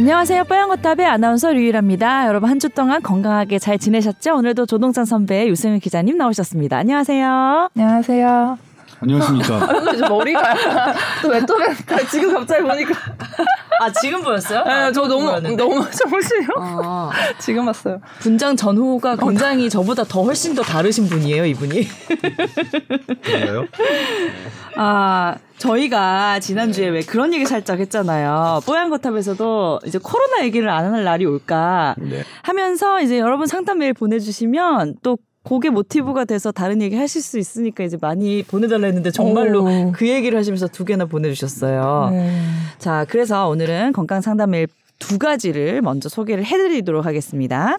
[0.00, 0.44] 네, 안녕하세요.
[0.44, 2.26] 뽀얀거탑의 아나운서 류일합니다.
[2.26, 4.34] 여러분 한 주 동안 건강하게 잘 지내셨죠?
[4.34, 6.78] 오늘도 조동찬 선배 유승윤 기자님 나오셨습니다.
[6.78, 7.68] 안녕하세요.
[7.76, 8.58] 안녕하세요.
[9.02, 9.54] 안녕하십니까.
[9.56, 10.42] 아, 머리가
[11.22, 11.56] 또 왜 또
[12.10, 12.94] 지금 갑자기 보니까
[13.80, 14.62] 아 지금 보였어요?
[14.64, 15.56] 네, 아, 저 너무 보였는데.
[15.56, 16.48] 너무 정신이요.
[16.58, 18.00] 아, 지금 봤어요.
[18.18, 21.88] 분장 전후가 굉장히 저보다 더 훨씬 더 다르신 분이에요, 이분이.
[23.22, 23.66] 그런가요?
[24.76, 28.60] 아, 저희가 지난주에 왜 그런 얘기 살짝 했잖아요.
[28.66, 32.22] 뽀얀거탑에서도 이제 코로나 얘기를 안 할 날이 올까 네.
[32.42, 37.82] 하면서 이제 여러분 상담 메일 보내주시면 또 그게 모티브가 돼서 다른 얘기 하실 수 있으니까
[37.84, 39.92] 이제 많이 보내달라 했는데 정말로 오.
[39.92, 42.08] 그 얘기를 하시면서 두 개나 보내주셨어요.
[42.10, 42.42] 네.
[42.78, 44.68] 자, 그래서 오늘은 건강 상담 메일
[44.98, 47.78] 두 가지를 먼저 소개를 해드리도록 하겠습니다.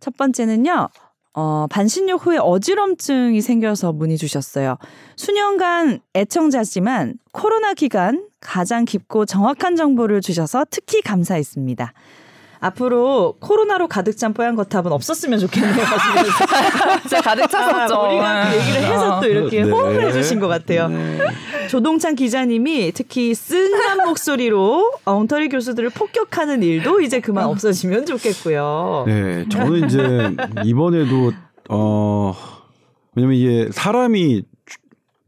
[0.00, 0.88] 첫 번째는요,
[1.34, 4.76] 어, 반신욕 후에 어지럼증이 생겨서 문의 주셨어요.
[5.16, 11.92] 수년간 애청자지만 코로나 기간 가장 깊고 정확한 정보를 주셔서 특히 감사했습니다.
[12.60, 15.72] 앞으로 코로나로 가득 찬 뽀얀 거탑은 없었으면 좋겠네요.
[17.02, 17.94] 진짜 가득 찼었죠.
[17.94, 19.70] 아, 우리가 그 얘기를 해서 또 이렇게 네.
[19.70, 20.88] 호응을 해주신 것 같아요.
[20.88, 21.18] 네.
[21.70, 29.04] 조동찬 기자님이 특히 쓴한 목소리로 엉터리 교수들을 폭격하는 일도 이제 그만 없어지면 좋겠고요.
[29.06, 31.32] 네, 저는 이제 이번에도
[31.70, 32.34] 어
[33.14, 34.78] 왜냐면 이게 사람이 주-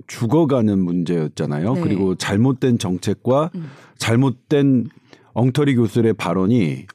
[0.06, 1.74] 죽어가는 문제였잖아요.
[1.74, 1.80] 네.
[1.80, 3.70] 그리고 잘못된 정책과 음.
[3.96, 4.89] 잘못된
[5.34, 6.86] 엉터리 교수의 발언이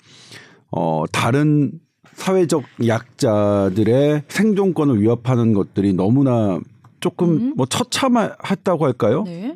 [0.72, 1.80] 어 다른
[2.14, 6.60] 사회적 약자들의 생존권을 위협하는 것들이 너무나
[7.00, 7.54] 조금 음.
[7.56, 9.24] 뭐 처참했다고 할까요?
[9.24, 9.56] 네.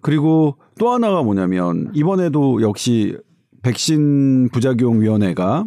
[0.00, 3.16] 그리고 또 하나가 뭐냐면 이번에도 역시
[3.62, 5.64] 백신 부작용 위원회가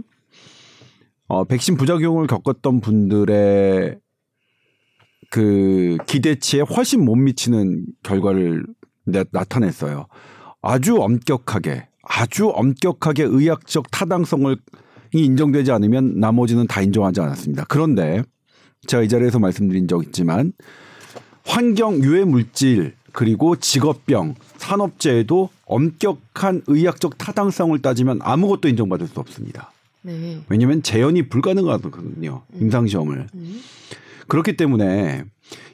[1.28, 4.00] 어 백신 부작용을 겪었던 분들의
[5.30, 8.66] 그 기대치에 훨씬 못 미치는 결과를
[9.06, 10.08] 나, 나타냈어요.
[10.62, 14.56] 아주 엄격하게 아주 엄격하게 의학적 타당성을
[15.14, 17.66] 이 인정되지 않으면 나머지는 다 인정하지 않았습니다.
[17.68, 18.24] 그런데
[18.88, 20.54] 제가 이 자리에서 말씀드린 적 있지만
[21.44, 29.72] 환경 유해 물질 그리고 직업병 산업재해도 엄격한 의학적 타당성을 따지면 아무것도 인정받을 수 없습니다.
[30.02, 30.40] 네.
[30.50, 32.44] 왜냐하면 재현이 불가능하거든요.
[32.60, 33.28] 임상시험을.
[34.28, 35.24] 그렇기 때문에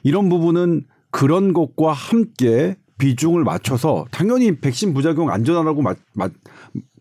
[0.02, 6.28] 이런 부분은 그런 것과 함께 비중을 맞춰서 당연히 백신 부작용 안전하다고 마- 마-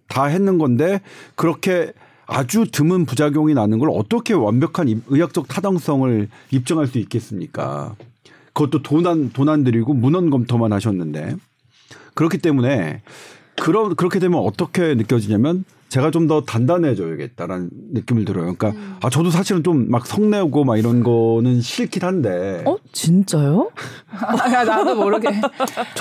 [0.08, 1.02] 다 했는 건데
[1.36, 1.92] 그렇게
[2.26, 7.96] 아주 드문 부작용이 나는 걸 어떻게 완벽한 이- 의학적 타당성을 입증할 수 있겠습니까?
[8.54, 11.36] 그것도 돈안 들이고 문헌 검토만 하셨는데
[12.14, 13.02] 그렇기 때문에
[13.62, 18.56] 그런 그렇게 되면 어떻게 느껴지냐면 제가 좀 더 단단해져야겠다라는 느낌을 들어요.
[18.56, 23.70] 그러니까 아 저도 사실은 좀 막 성내고 막 이런 거는 싫긴 한데 어 진짜요?
[24.10, 25.30] 아, 나도 모르게.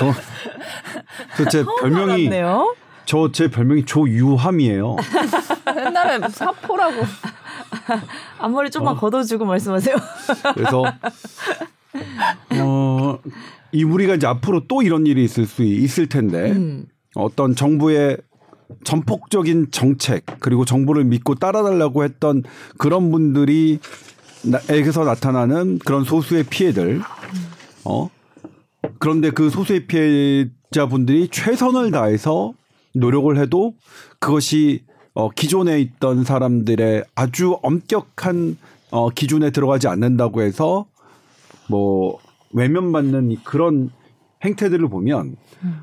[1.37, 2.29] 저제 별명이.
[3.05, 4.95] 저 제 별명이 조유함이에요.
[5.77, 7.03] 옛날에 사포라고.
[8.39, 9.95] 앞머리 좀만 걷어주고 말씀하세요.
[10.55, 10.83] 그래서
[12.59, 13.19] 어
[13.75, 16.85] 이 우리가 이제 앞으로 또 이런 일이 있을 수 있을 텐데 음.
[17.15, 18.17] 어떤 정부의
[18.83, 22.43] 전폭적인 정책 그리고 정부를 믿고 따라달라고 했던
[22.77, 23.79] 그런 분들이
[24.43, 27.01] 나- 에게서 나타나는 그런 소수의 피해들.
[27.85, 28.09] 어?
[28.99, 32.53] 그런데 그 소수의 피해자분들이 최선을 다해서
[32.93, 33.73] 노력을 해도
[34.19, 34.83] 그것이
[35.13, 38.57] 어 기존에 있던 사람들의 아주 엄격한
[38.91, 40.85] 어 기준에 들어가지 않는다고 해서
[41.69, 42.19] 뭐
[42.51, 43.89] 외면받는 이 그런
[44.43, 45.35] 행태들을 보면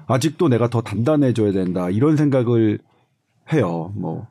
[0.07, 2.79] 아직도 내가 더 단단해져야 된다 이런 생각을
[3.53, 3.93] 해요.
[3.97, 4.27] 뭐,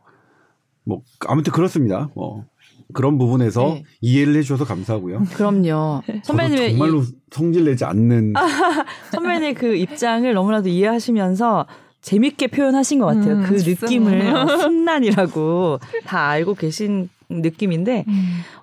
[0.83, 2.09] 뭐 아무튼 그렇습니다.
[2.15, 2.45] 뭐
[2.93, 3.83] 그런 부분에서 네.
[4.01, 5.23] 이해를 해주셔서 감사하고요.
[5.33, 6.01] 그럼요.
[6.05, 8.33] 저도 선배님의 정말로 이, 성질 내지 않는
[9.11, 11.67] 선배님 그 입장을 너무나도 이해하시면서
[12.01, 13.35] 재밌게 표현하신 것 같아요.
[13.35, 13.53] 음, 그.
[13.53, 18.05] 느낌을 어, 순난이라고 다 알고 계신 느낌인데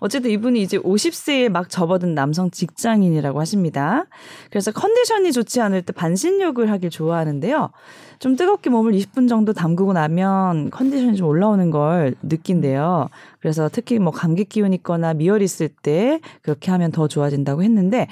[0.01, 4.07] 어쨌든 이분이 이제 50세에 막 접어든 남성 직장인이라고 하십니다.
[4.51, 7.71] 그래서 컨디션이 좋지 않을 때 반신욕을 하길 좋아하는데요.
[8.19, 13.09] 좀 뜨겁게 몸을 20분 정도 담그고 나면 컨디션이 좀 올라오는 걸 느낀대요.
[13.41, 18.07] 그래서 특히 뭐 감기 기운 있거나 미열 있을 때 그렇게 하면 더 좋아진다고 했는데,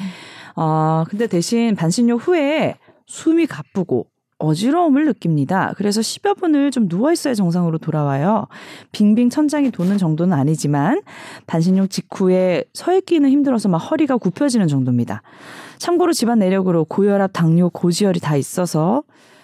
[0.56, 4.06] 어, 근데 대신 반신욕 후에 숨이 가쁘고
[4.38, 5.72] 어지러움을 느낍니다.
[5.76, 8.46] 그래서 10여 분을 좀 누워 있어야 정상으로 돌아와요.
[8.92, 11.00] 빙빙 천장이 도는 정도는 아니지만
[11.46, 15.22] 반신욕 직후에 서 있기는 힘들어서 막 허리가 굽혀지는 정도입니다.
[15.78, 19.02] 참고로 집안 내력으로 고혈압, 당뇨, 고지혈이 다 있어서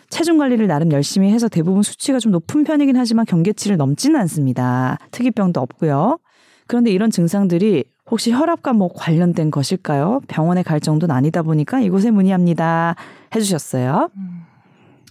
[0.09, 4.99] 체중 관리를 나름 열심히 해서 대부분 수치가 좀 높은 편이긴 하지만 경계치를 넘지는 않습니다.
[5.13, 6.19] 특이병도 없고요.
[6.67, 10.21] 그런데 이런 증상들이 혹시 혈압과 뭐 관련된 것일까요?
[10.27, 12.97] 병원에 갈 정도는 아니다 보니까 이곳에 문의합니다.
[13.35, 14.11] 해주셨어요.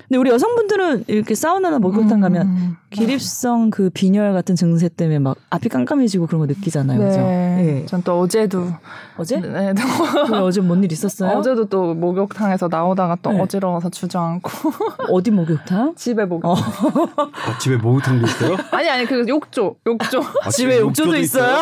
[0.07, 2.77] 근데 우리 여성분들은 이렇게 사우나나 목욕탕 가면 음.
[2.89, 6.99] 기립성 그 빈혈 같은 증세 때문에 막 앞이 깜깜해지고 그런 거 느끼잖아요.
[6.99, 7.17] 그죠?
[7.19, 7.81] 네.
[7.81, 7.85] 예.
[7.85, 8.67] 전또 어제도
[9.17, 9.39] 어제?
[9.39, 11.37] 네, 또왜 어제 뭔 일 있었어요?
[11.37, 13.41] 어제도 또 목욕탕에서 나오다가 또 네.
[13.41, 14.49] 어지러워서 주저앉고
[15.11, 15.93] 어디 목욕탕?
[15.95, 16.55] 집에 목 어.
[16.55, 18.57] 아, 집에 목욕탕도 있어요?
[18.71, 21.61] 아니 아니 그 욕조 욕조 아, 집에 욕조도 있어요?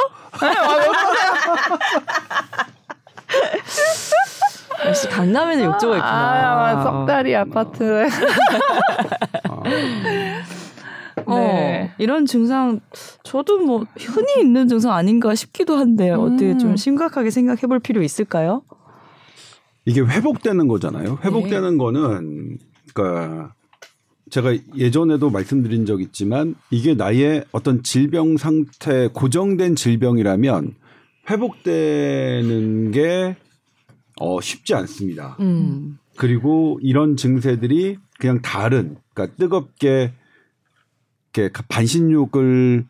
[4.86, 6.70] 역시 강남에는 욕조가 있구나.
[6.70, 8.08] 아, 석다리 아파트에
[9.50, 9.62] 아,
[11.26, 11.92] 어, 네.
[11.98, 12.80] 이런 증상
[13.24, 16.60] 저도 뭐 흔히 있는 증상 아닌가 싶기도 한데 어떻게 음.
[16.60, 18.64] 좀 심각하게 생각해 볼 필요 있을까요?
[19.86, 21.20] 이게 회복되는 거잖아요.
[21.24, 21.78] 회복되는 네.
[21.78, 22.58] 거는
[22.94, 23.54] 그러니까
[24.30, 30.76] 제가 예전에도 말씀드린 적 있지만 이게 나의 어떤 질병 상태 고정된 질병이라면
[31.30, 33.36] 회복되는 게
[34.20, 35.38] 어, 쉽지 않습니다.
[35.40, 35.98] 음.
[36.18, 40.14] 그리고 이런 증세들이 그냥 다른 그러니까 뜨겁게
[41.36, 42.86] 이렇게 반신욕을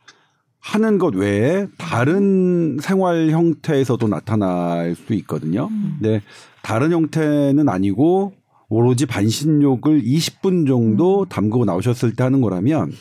[0.59, 5.69] 하는 것 외에 다른 생활 형태에서도 나타날 수 있거든요.
[5.69, 6.21] 근데
[6.61, 8.33] 다른 형태는 아니고
[8.69, 12.91] 오로지 반신욕을 20분 정도 담그고 나오셨을 때 하는 거라면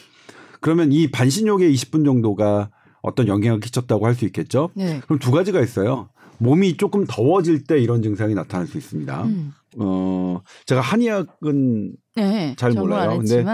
[0.61, 2.71] 그러면 이 반신욕의 20분 정도가
[3.03, 4.71] 어떤 영향을 끼쳤다고 할 수 있겠죠.
[4.75, 5.01] 네.
[5.05, 6.09] 그럼 두 가지가 있어요.
[6.39, 9.25] 몸이 조금 더워질 때 이런 증상이 나타날 수 있습니다.
[9.25, 9.53] 음.
[9.79, 12.55] 어, 제가 한의학은 네.
[12.57, 13.11] 잘 몰라요.
[13.11, 13.45] 안 근데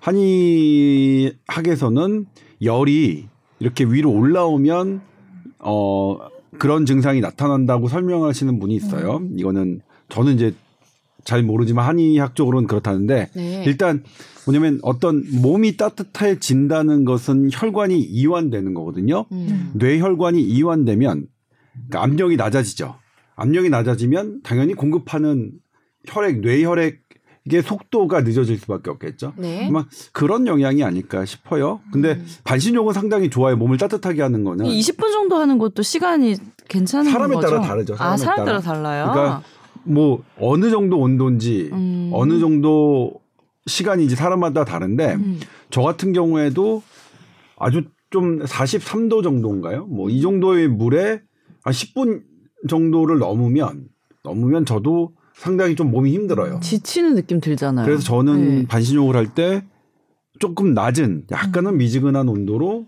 [0.00, 2.26] 한의학에서는
[2.62, 3.26] 열이
[3.58, 5.00] 이렇게 위로 올라오면
[5.60, 6.18] 어
[6.58, 9.16] 그런 증상이 나타난다고 설명하시는 분이 있어요.
[9.16, 9.36] 음.
[9.38, 10.54] 이거는 저는 이제
[11.24, 13.64] 잘 모르지만 한의학 적으로는 그렇다는데 네.
[13.66, 14.04] 일단
[14.44, 19.24] 뭐냐면 어떤 몸이 따뜻해진다는 것은 혈관이 이완되는 거거든요.
[19.32, 19.72] 음.
[19.74, 21.26] 뇌혈관이 이완되면
[21.74, 22.96] 그러니까 압력이 낮아지죠.
[23.36, 25.52] 압력이 낮아지면 당연히 공급하는
[26.06, 29.32] 혈액, 뇌혈액의 속도가 늦어질 수밖에 없겠죠.
[29.36, 29.66] 네.
[29.68, 31.80] 아마 그런 영향이 아닐까 싶어요.
[31.92, 32.26] 근데 음.
[32.44, 33.56] 반신욕은 상당히 좋아요.
[33.56, 34.66] 몸을 따뜻하게 하는 거는.
[34.66, 36.36] 이 20분 정도 하는 것도 시간이
[36.68, 37.48] 괜찮은 사람에 거죠?
[37.48, 37.94] 따라 다르죠.
[37.94, 38.60] 아, 사람에 사람 따라 따라.
[38.60, 39.10] 달라요.
[39.12, 39.42] 그러니까
[39.84, 42.10] 뭐 어느 정도 온도인지 음.
[42.12, 43.12] 어느 정도
[43.66, 45.40] 시간인지 사람마다 다른데 음.
[45.70, 46.82] 저 같은 경우에도
[47.58, 49.86] 아주 좀 43도 정도인가요?
[49.86, 51.20] 뭐 이 정도의 물에
[51.64, 52.22] 한 10분
[52.68, 53.88] 정도를 넘으면
[54.22, 56.60] 넘으면 저도 상당히 좀 몸이 힘들어요.
[56.62, 57.84] 지치는 느낌 들잖아요.
[57.86, 58.66] 그래서 저는 네.
[58.66, 59.64] 반신욕을 할 때
[60.40, 62.86] 조금 낮은 약간은 미지근한 온도로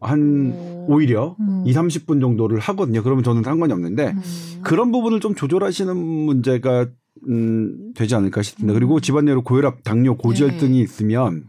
[0.00, 0.86] 한 오.
[0.90, 1.64] 오히려 음.
[1.66, 3.02] 2, 30분 정도를 하거든요.
[3.02, 4.60] 그러면 저는 상관이 없는데 음.
[4.62, 6.86] 그런 부분을 좀 조절하시는 문제가
[7.28, 8.74] 음, 되지 않을까 싶습니다.
[8.74, 10.82] 그리고 집안내로 고혈압, 당뇨, 고지혈증이 네.
[10.82, 11.44] 있으면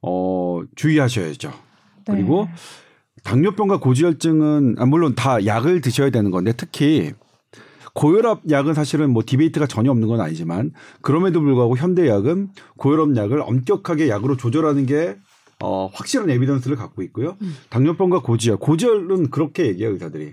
[0.00, 1.48] 어, 주의하셔야죠.
[1.50, 2.14] 네.
[2.14, 2.48] 그리고
[3.24, 7.12] 당뇨병과 고지혈증은 아, 물론 다 약을 드셔야 되는 건데 특히
[7.94, 10.72] 고혈압 약은 사실은 뭐 디베이트가 전혀 없는 건 아니지만
[11.02, 12.48] 그럼에도 불구하고 현대약은
[12.78, 15.16] 고혈압 약을 엄격하게 약으로 조절하는 게
[15.62, 17.36] 어, 확실한 에비던스를 갖고 있고요.
[17.40, 17.54] 음.
[17.70, 20.32] 당뇨병과 고지혈, 고지혈은 그렇게 얘기해요 의사들이.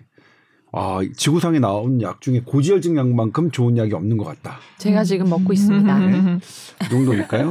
[0.71, 4.57] 아, 지구상에 나온 약 중에 고지혈증 약만큼 좋은 약이 없는 것 같다.
[4.77, 5.99] 제가 지금 먹고 있습니다.
[5.99, 6.39] 네.
[6.85, 7.49] 이 정도니까요.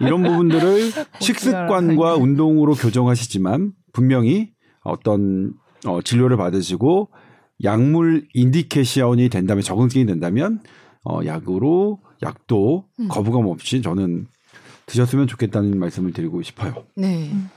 [0.00, 0.90] 이런 부분들을
[1.20, 4.52] 식습관과 운동으로 교정하시지만 분명히
[4.86, 5.54] 어떤
[5.86, 7.08] 어, 진료를 받으시고
[7.64, 10.60] 약물 인디케이션이 된다면 적응성이 된다면
[11.04, 13.08] 어, 약으로 약도 음.
[13.08, 14.26] 거부감 없이 저는
[14.86, 16.84] 드셨으면 좋겠다는 말씀을 드리고 싶어요.
[16.94, 17.30] 네.
[17.30, 17.55] 그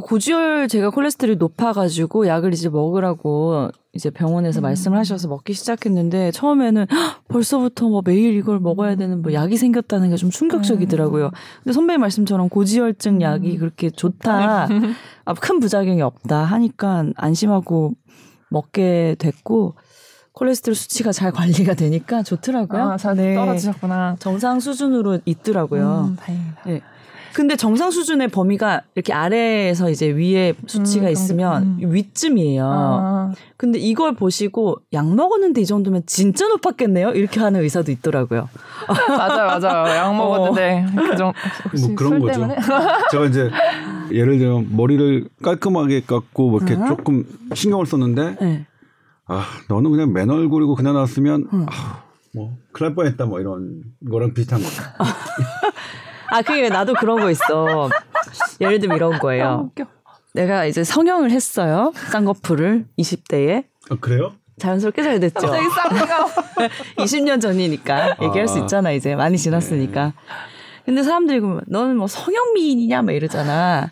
[0.00, 7.22] 고지혈 제가 콜레스테롤이 높아가지고 약을 이제 먹으라고 이제 병원에서 말씀을 하셔서 먹기 시작했는데 처음에는 헉,
[7.28, 11.30] 벌써부터 뭐 매일 이걸 먹어야 되는 뭐 약이 생겼다는 게 좀 충격적이더라고요.
[11.62, 14.68] 근데 선배님 말씀처럼 고지혈증 약이 그렇게 좋다,
[15.24, 17.92] 아, 큰 부작용이 없다 하니까 안심하고
[18.50, 19.74] 먹게 됐고
[20.32, 22.82] 콜레스테롤 수치가 잘 관리가 되니까 좋더라고요.
[22.92, 23.34] 아, 잘 네.
[23.36, 24.16] 떨어지셨구나.
[24.18, 26.08] 정상 수준으로 있더라고요.
[26.10, 26.62] 음, 다행이다.
[26.66, 26.80] 네.
[27.34, 31.92] 근데 정상 수준의 범위가 이렇게 아래에서 이제 위에 수치가 음, 있으면 음.
[31.92, 32.64] 위쯤이에요.
[32.64, 37.10] 아, 근데 이걸 보시고 약 먹었는데 이 정도면 진짜 높았겠네요?
[37.10, 38.48] 이렇게 하는 의사도 있더라고요.
[39.08, 39.96] 맞아요, 맞아요.
[39.96, 42.32] 약 먹었는데 그 정도 혹시 뭐 그런 술 거죠.
[42.32, 42.56] 때문에?
[43.10, 43.50] 제가 이제
[44.12, 46.86] 예를 들면 머리를 깔끔하게 깎고 뭐 이렇게 음.
[46.86, 48.66] 조금 신경을 썼는데 네.
[49.26, 51.66] 아 너는 그냥 맨 얼굴이고 그냥 나왔으면 음.
[51.68, 54.82] 아, 뭐 큰일 날 뻔했다 뭐 이런 거랑 비슷한 거죠.
[56.34, 57.88] 아, 그게 나도 그런 거 있어.
[58.60, 59.70] 예를 들면 이런 아, 거예요.
[59.70, 59.86] 웃겨.
[60.34, 61.92] 내가 이제 성형을 했어요.
[62.10, 63.64] 쌍꺼풀을 20대에.
[63.90, 64.32] 아, 그래요?
[64.58, 65.34] 자연스럽게 잘 됐죠.
[65.46, 66.28] 갑자기 쌍꺼
[66.98, 68.60] 20년 전이니까 얘기할 수 아.
[68.62, 70.12] 있잖아 이제 많이 지났으니까.
[70.84, 73.90] 근데 사람들이 그러면 너는 뭐 성형 미인이냐 막 이러잖아.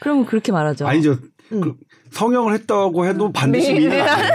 [0.00, 0.86] 그러면 그렇게 말하죠.
[0.86, 1.18] 아니죠.
[1.52, 1.60] 음.
[1.60, 1.74] 그
[2.14, 4.32] 성형을 했다고 해도 반드시 미인은 아니에요.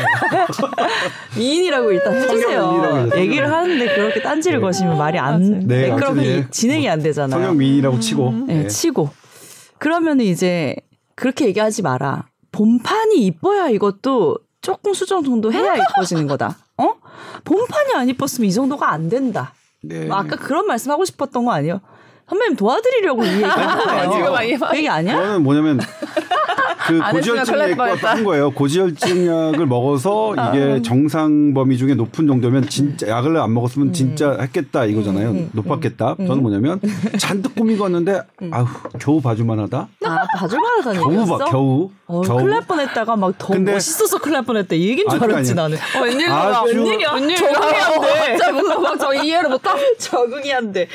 [1.38, 3.09] 미인이라고 일단 해주세요.
[3.15, 4.62] 얘기를 하는데 그렇게 딴지를 네.
[4.62, 6.48] 거시면 말이 안 네, 매끄럽게 아무튼 예.
[6.50, 7.39] 진행이 안 되잖아요.
[7.39, 8.33] 성형 미인이라고 치고.
[8.48, 8.67] 네, 네.
[8.67, 9.09] 치고.
[9.77, 10.75] 그러면은 이제
[11.15, 12.27] 그렇게 얘기하지 마라.
[12.51, 16.57] 본판이 이뻐야 이것도 조금 수정 정도 해야 이뻐지는 거다.
[16.77, 16.95] 어?
[17.45, 19.53] 본판이 안 이뻤으면 이 정도가 안 된다.
[19.81, 20.05] 네.
[20.05, 21.79] 뭐 아까 그런 말씀 하고 싶었던 거 아니에요?
[22.29, 23.39] 선배님 도와드리려고 이 얘기.
[23.39, 24.36] 지금
[24.69, 25.15] 그 얘기 아니야?
[25.17, 25.79] 그거는 뭐냐면
[26.88, 27.95] 그 고지혈증 약과.
[27.95, 28.51] 한 거예요.
[28.51, 34.86] 고지혈증 약을 먹어서 이게 정상 범위 중에 높은 정도면 진짜 약을 안 먹었으면 진짜 했겠다
[34.86, 35.50] 이거잖아요.
[35.51, 36.15] 높았겠다.
[36.17, 36.79] 저는 뭐냐면
[37.19, 38.21] 잔뜩 꾸미고 왔는데
[38.51, 38.65] 아우
[39.00, 39.88] 겨우 봐줄만하다.
[40.05, 41.25] 아, 봐줄만하다는 겨우?
[41.25, 42.38] 봐 겨우 어, 겨우.
[42.38, 44.75] 큰일 날 뻔했다가 막 더 멋있어서 큰일 날 뻔했다.
[44.75, 45.53] 이 얘기인 줄 알았지.
[45.53, 45.77] 나는.
[45.77, 46.33] 어, 웬일이야?
[46.36, 47.07] 아주- 웬일이야?
[47.09, 47.36] 적응이 안 돼.
[48.38, 49.79] 진짜 뭔가 막저 이해를 못하고.
[50.00, 50.88] 적응이 안 돼.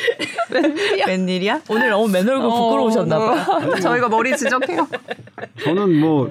[0.51, 1.07] 웬일이야?
[1.25, 1.63] 웬일이야?
[1.69, 3.79] 오늘 너무 맨 얼굴 부끄러우셨나 봐.
[3.81, 4.87] 저희가 머리 지적해요.
[5.65, 6.31] 저는 뭐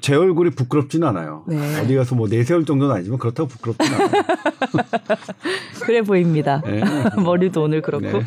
[0.00, 1.44] 제 얼굴이 부끄럽진 않아요.
[1.46, 1.80] 네.
[1.80, 4.08] 어디 가서 뭐 내세울 정도는 아니지만 그렇다고 부끄럽진 않아요.
[5.82, 6.62] 그래 보입니다.
[6.64, 6.82] 네.
[7.22, 8.06] 머리도 오늘 그렇고.
[8.06, 8.24] 네.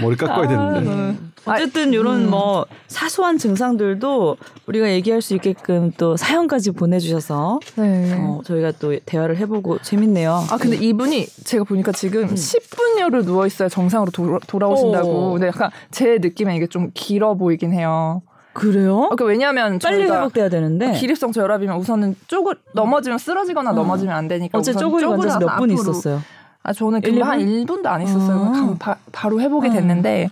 [0.00, 1.18] 머리 깎아야 되는데.
[1.44, 8.14] 어쨌든 이런 뭐 사소한 증상들도 우리가 얘기할 수 있게끔 또 사연까지 보내주셔서 네.
[8.14, 10.44] 어, 저희가 또 대화를 해보고 재밌네요.
[10.48, 15.10] 아 근데 이분이 제가 보니까 지금 10분여를 누워 있어야 정상으로 돌아, 돌아오신다고.
[15.10, 15.32] 어.
[15.32, 18.22] 근데 약간 제 느낌에 이게 좀 길어 보이긴 해요.
[18.52, 19.08] 그래요?
[19.10, 20.92] 아, 그 왜냐하면 빨리 회복돼야 되는데.
[20.92, 25.70] 기립성 저혈압이면 우선은 쪼글 넘어지면 쓰러지거나 넘어지면 안 되니까 어제 쪼그리 앉아서 몇 분.
[25.70, 26.20] 있었어요.
[26.62, 28.38] 아 저는 일, 금방 한일 1분도 안 있었어요.
[28.38, 28.52] 아.
[28.52, 29.72] 감- 바, 바로 회복이 음.
[29.72, 30.28] 됐는데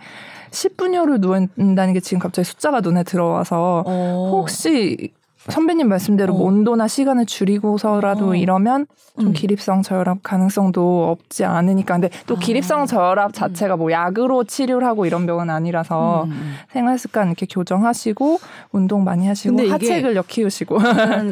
[0.51, 4.31] 10분여를 누워 있다는 게 지금 갑자기 숫자가 눈에 들어와서 어.
[4.33, 5.13] 혹시
[5.49, 6.47] 선배님 말씀대로 뭐 어.
[6.47, 8.35] 온도나 시간을 줄이고서라도 어.
[8.35, 8.87] 이러면
[9.19, 9.33] 좀 음.
[9.33, 12.39] 기립성 저혈압 가능성도 없지 않으니까 근데 또 아.
[12.39, 16.55] 기립성 저혈압 자체가 뭐 약으로 치료를 하고 이런 병은 아니라서 음, 음.
[16.73, 18.39] 생활 습관 이렇게 교정하시고
[18.73, 20.79] 운동 많이 하시고 하체근력 키우시고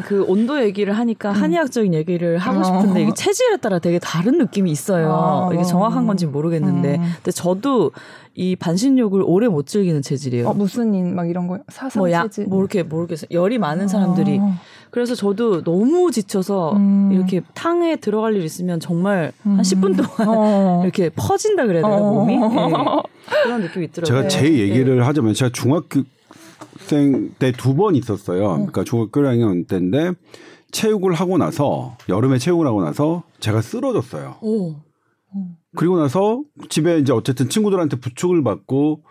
[0.05, 2.63] 그 온도 얘기를 하니까 한의학적인 얘기를 하고 어.
[2.63, 5.09] 싶은데 이게 체질에 따라 되게 다른 느낌이 있어요.
[5.11, 5.53] 어.
[5.53, 7.11] 이게 정확한 건지 모르겠는데, 음.
[7.15, 7.91] 근데 저도
[8.35, 10.47] 이 반신욕을 오래 못 즐기는 체질이에요.
[10.49, 13.27] 어, 무슨 인 막 이런 거 사상 뭐, 야, 체질 뭐 이렇게 모르겠어요.
[13.31, 14.37] 열이 많은 사람들이.
[14.39, 14.53] 어.
[14.91, 17.09] 그래서 저도 너무 지쳐서 음.
[17.11, 19.57] 이렇게 탕에 들어갈 일 있으면 정말 음.
[19.57, 20.81] 한 10분 동안 어.
[20.85, 22.13] 이렇게 퍼진다 그래야 되나 어.
[22.13, 22.33] 몸이?
[22.35, 22.39] 예.
[23.43, 24.27] 그런 느낌이 있더라고요.
[24.27, 24.59] 제가 제 예.
[24.59, 28.49] 얘기를 하자면 제가 중학생 때 두 번 있었어요.
[28.53, 30.13] 그러니까 중학교 1학년 때인데
[30.71, 34.35] 체육을 하고 나서 여름에 체육을 하고 나서 제가 쓰러졌어요.
[34.41, 34.75] 오.
[35.75, 39.03] 그리고 나서 집에 이제 어쨌든 친구들한테 부축을 받고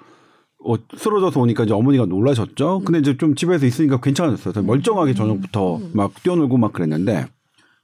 [0.65, 2.83] 어, 쓰러져서 오니까 이제 어머니가 놀라셨죠.
[2.85, 4.53] 근데 이제 좀 집에서 있으니까 괜찮아졌어요.
[4.53, 7.27] 그래서 멀쩡하게 저녁부터 막 뛰어놀고 막 그랬는데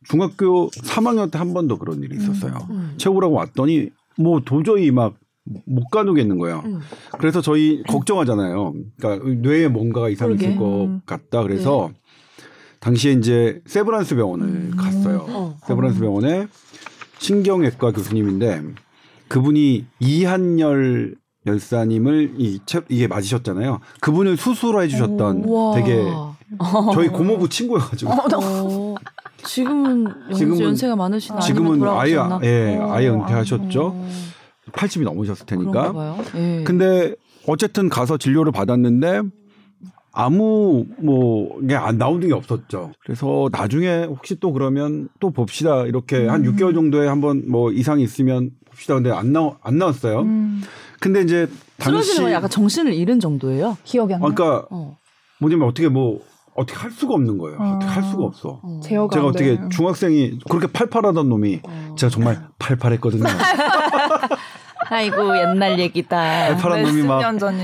[0.09, 2.52] 중학교 3학년 때 한 번 더 그런 일이 있었어요.
[3.26, 5.14] 하고 왔더니 뭐 도저히 막
[5.66, 6.62] 못 가누겠는 거예요.
[6.64, 6.81] 음.
[7.19, 8.73] 그래서 저희 걱정하잖아요.
[8.99, 10.57] 그러니까 뇌에 뭔가가 이상이 있을.
[10.57, 11.02] 것 음.
[11.04, 11.43] 같다.
[11.43, 11.90] 그래서
[12.81, 15.26] 당시에 이제 세브란스 병원을 갔어요.
[15.28, 15.57] 어.
[15.66, 16.47] 세브란스 병원에
[17.18, 18.62] 신경외과 교수님인데
[19.28, 21.14] 그분이 이한열
[21.47, 23.80] 열사님을 이 체- 이게 맞으셨잖아요.
[24.00, 25.44] 그분을 수술해 주셨던.
[25.75, 26.04] 되게
[26.94, 28.94] 저희 고모부 친구여가지고 어,
[29.44, 32.40] 지금은, 지금은- 연세가 많으시나 지금은 아예 돌아가셨나?
[32.44, 33.83] 예 아예 어, 은퇴하셨죠.
[33.88, 34.09] 어,
[34.73, 35.92] 80이 넘으셨을 그런가 테니까.
[35.92, 36.18] 봐요.
[36.37, 36.64] 예.
[36.64, 37.14] 근데
[37.47, 39.21] 어쨌든 가서 진료를 받았는데
[40.14, 42.92] 아무 뭐 이게 안 나오는 게 없었죠.
[43.04, 46.54] 그래서 나중에 혹시 또 그러면 또 봅시다 이렇게 한 음.
[46.56, 48.94] 6개월 정도에 한번 뭐 이상이 있으면 봅시다.
[48.94, 50.21] 근데 안 나안 안 나왔어요.
[50.21, 50.62] 음,
[51.00, 51.49] 근데 이제
[51.80, 53.76] 쓰러지는 당시 건 약간 정신을 잃은 정도예요.
[53.83, 54.28] 기억이 안 나.
[54.28, 54.97] 그러니까 어.
[55.40, 56.21] 뭐냐면 어떻게 뭐
[56.54, 57.59] 어떻게 할 수가 없는 거예요.
[57.59, 57.76] 어.
[57.76, 58.61] 어떻게 할 수가 없어.
[58.62, 58.80] 어.
[58.85, 59.68] 제가 안 어떻게 돼.
[59.71, 61.94] 중학생이 그렇게 팔팔하던 놈이 어.
[61.99, 63.25] 제가 정말 팔팔했거든요.
[64.88, 66.17] 아이고 옛날 얘기다.
[66.55, 67.21] 팔팔한 놈이 막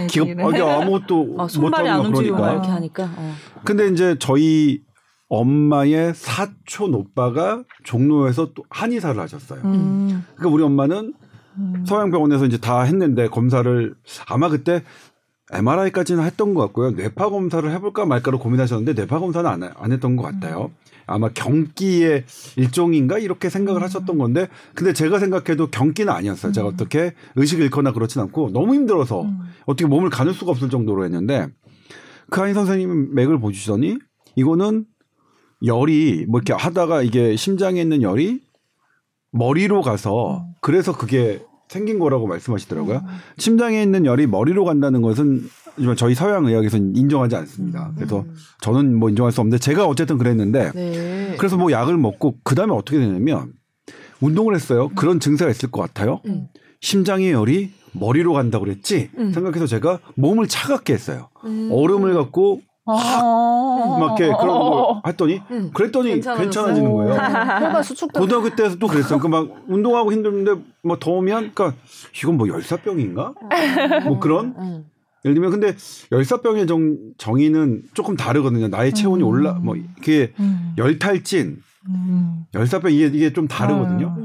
[0.09, 0.29] 기업.
[0.29, 2.53] 어, 이게 아무것도 어, 못하고 손발이 안 움직이고 그러니까.
[2.53, 3.11] 이렇게 하니까.
[3.17, 3.35] 어.
[3.65, 4.83] 근데 이제 저희
[5.29, 9.61] 엄마의 사촌 오빠가 종로에서 또 한의사를 하셨어요.
[9.65, 10.25] 음.
[10.35, 11.15] 그러니까 우리 엄마는
[11.57, 11.85] 음.
[11.87, 13.95] 서양병원에서 이제 다 했는데 검사를
[14.27, 14.83] 아마 그때
[15.53, 16.93] MRI까지는 했던 것 같고요.
[16.93, 20.71] 뇌파 검사를 해볼까 말까를 고민하셨는데 뇌파 검사는 안, 안 했던 것 같아요.
[21.11, 22.25] 아마 경기의
[22.57, 26.53] 일종인가 이렇게 생각을 하셨던 건데 근데 제가 생각해도 경기는 아니었어요.
[26.53, 29.39] 제가 어떻게 의식을 잃거나 그렇진 않고 너무 힘들어서 음.
[29.67, 31.49] 어떻게 몸을 가눌 수가 없을 정도로 했는데
[32.31, 33.99] 그 한의 선생님 맥을 보시더니
[34.37, 34.87] 이거는
[35.65, 38.41] 열이 뭐 이렇게 하다가 이게 심장에 있는 열이
[39.33, 43.05] 머리로 가서 그래서 그게 생긴 거라고 말씀하시더라고요.
[43.39, 45.49] 심장에 있는 열이 머리로 간다는 것은
[45.97, 47.93] 저희 서양 의학에서는 인정하지 않습니다.
[47.95, 48.25] 그래서
[48.61, 51.37] 저는 뭐 인정할 수 없는데 제가 어쨌든 그랬는데 네.
[51.39, 53.53] 그래서 뭐 약을 먹고 그 다음에 어떻게 되냐면
[54.21, 54.89] 운동을 했어요.
[54.97, 56.21] 그런 증세가 있을 것 같아요.
[56.27, 56.49] 음.
[56.81, 59.33] 심장의 열이 머리로 간다고 그랬지 음.
[59.33, 61.29] 생각해서 제가 몸을 차갑게 했어요.
[61.45, 61.69] 음.
[61.71, 62.70] 얼음을 갖고 아.
[62.97, 65.71] 막 이렇게 그런 거 했더니 응.
[65.73, 66.21] 그랬더니.
[66.21, 67.15] 괜찮아지는 거예요.
[67.15, 67.83] 혈관
[68.15, 69.19] 고등학교 때도 또 그랬어요.
[69.19, 71.75] 그막 운동하고 힘든데 뭐 더우면 그러니까
[72.17, 73.35] 이건 뭐 열사병인가?
[74.05, 74.85] 뭐 그런 응.
[75.25, 75.77] 예를 들면 근데
[76.13, 78.69] 열사병의 정, 정의는 조금 다르거든요.
[78.69, 80.75] 나의 체온이 올라 뭐 이게 음.
[80.79, 82.45] 열탈진, 음.
[82.55, 84.17] 열사병 이게 이게 좀 다르거든요.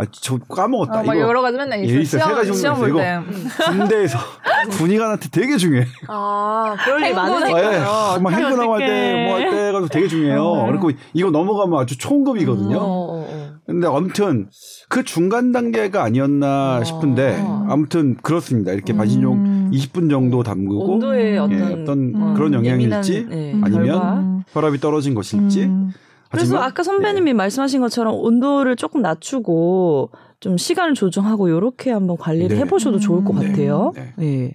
[0.00, 0.06] 응.
[0.08, 1.00] 아저 까먹었다.
[1.00, 1.98] 어, 막 이거 여러 가지 맨날 예, 있어.
[2.00, 2.04] 있어요.
[2.04, 3.02] 세 시험, 가지 시험 정도 볼.
[3.02, 3.20] 때.
[3.70, 4.18] 군대에서
[4.78, 5.86] 군의관한테 되게 중요해.
[6.08, 7.20] 아, 그럴 일 행군.
[7.22, 7.30] 아, 예.
[7.50, 8.20] 많으니까요.
[8.20, 10.66] 막 행군하고 할 때 뭐 할 때가 되게 중요해요.
[10.68, 12.76] 그리고 이거 넘어가면 아주 초응급이거든요.
[12.78, 13.50] 어, 어, 어.
[13.66, 14.48] 근데 아무튼
[14.88, 17.66] 그 중간 단계가 아니었나 싶은데 어.
[17.70, 18.72] 아무튼 그렇습니다.
[18.72, 19.70] 이렇게 반신욕 음.
[19.72, 22.34] 20분 정도 담그고 온도에 어떤, 예, 어떤 음.
[22.34, 24.12] 그런 영향일지 예민한, 예, 아니면 결과.
[24.14, 24.42] 음.
[24.52, 25.92] 혈압이 떨어진 것일지 음.
[26.30, 32.56] 그래서 하지만 아까 선배님이 말씀하신 것처럼 온도를 조금 낮추고 좀 시간을 조정하고 이렇게 한번 관리를
[32.56, 32.62] 네.
[32.62, 33.50] 해보셔도 좋을 것 음.
[33.50, 33.92] 같아요.
[33.94, 34.54] 네, 예.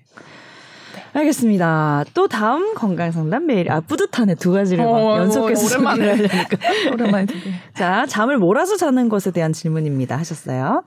[1.13, 2.03] 알겠습니다.
[2.13, 3.71] 또 다음 건강 상담 메일.
[3.71, 6.09] 아 뿌듯하네 두 가지를 막 어, 연속해서 어, 오랜만에.
[6.09, 6.57] 하려니까.
[6.93, 7.27] 오랜만에.
[7.73, 10.17] 자, 잠을 몰아서 자는 것에 대한 질문입니다.
[10.17, 10.83] 하셨어요.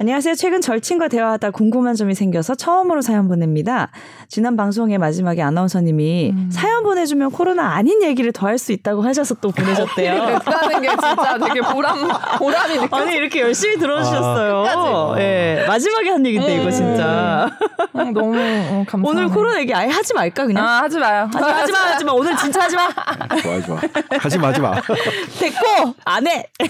[0.00, 0.34] 안녕하세요.
[0.34, 3.90] 최근 절친과 대화하다 궁금한 점이 생겨서 처음으로 사연 보냅니다.
[4.26, 6.50] 지난 방송의 마지막에 아나운서님이 음.
[6.52, 10.26] 사연 보내주면 코로나 아닌 얘기를 더 할 수 있다고 하셔서 또 보내셨대요.
[10.26, 12.08] 됐다는 게 진짜 되게 보람,
[12.38, 12.96] 보람이 느껴.
[12.96, 14.62] 아니 이렇게 열심히 들어주셨어요.
[14.64, 15.22] 끝까지.
[15.22, 16.70] 예, 마지막에 한 얘기인데 이거 음.
[16.70, 17.50] 진짜.
[17.96, 19.08] 음, 너무 어, 감사.
[19.08, 20.64] 오늘 코로나 얘기 아예 하지 말까 그냥?
[20.66, 21.28] 아 하지 마요.
[21.32, 22.12] 하지 마, 하지 마, 하지 마.
[22.12, 22.88] 오늘 진짜 하지 마.
[23.42, 23.80] 좋아 좋아
[24.18, 24.74] 하지 마지 마.
[25.38, 26.46] 됐고 안 해.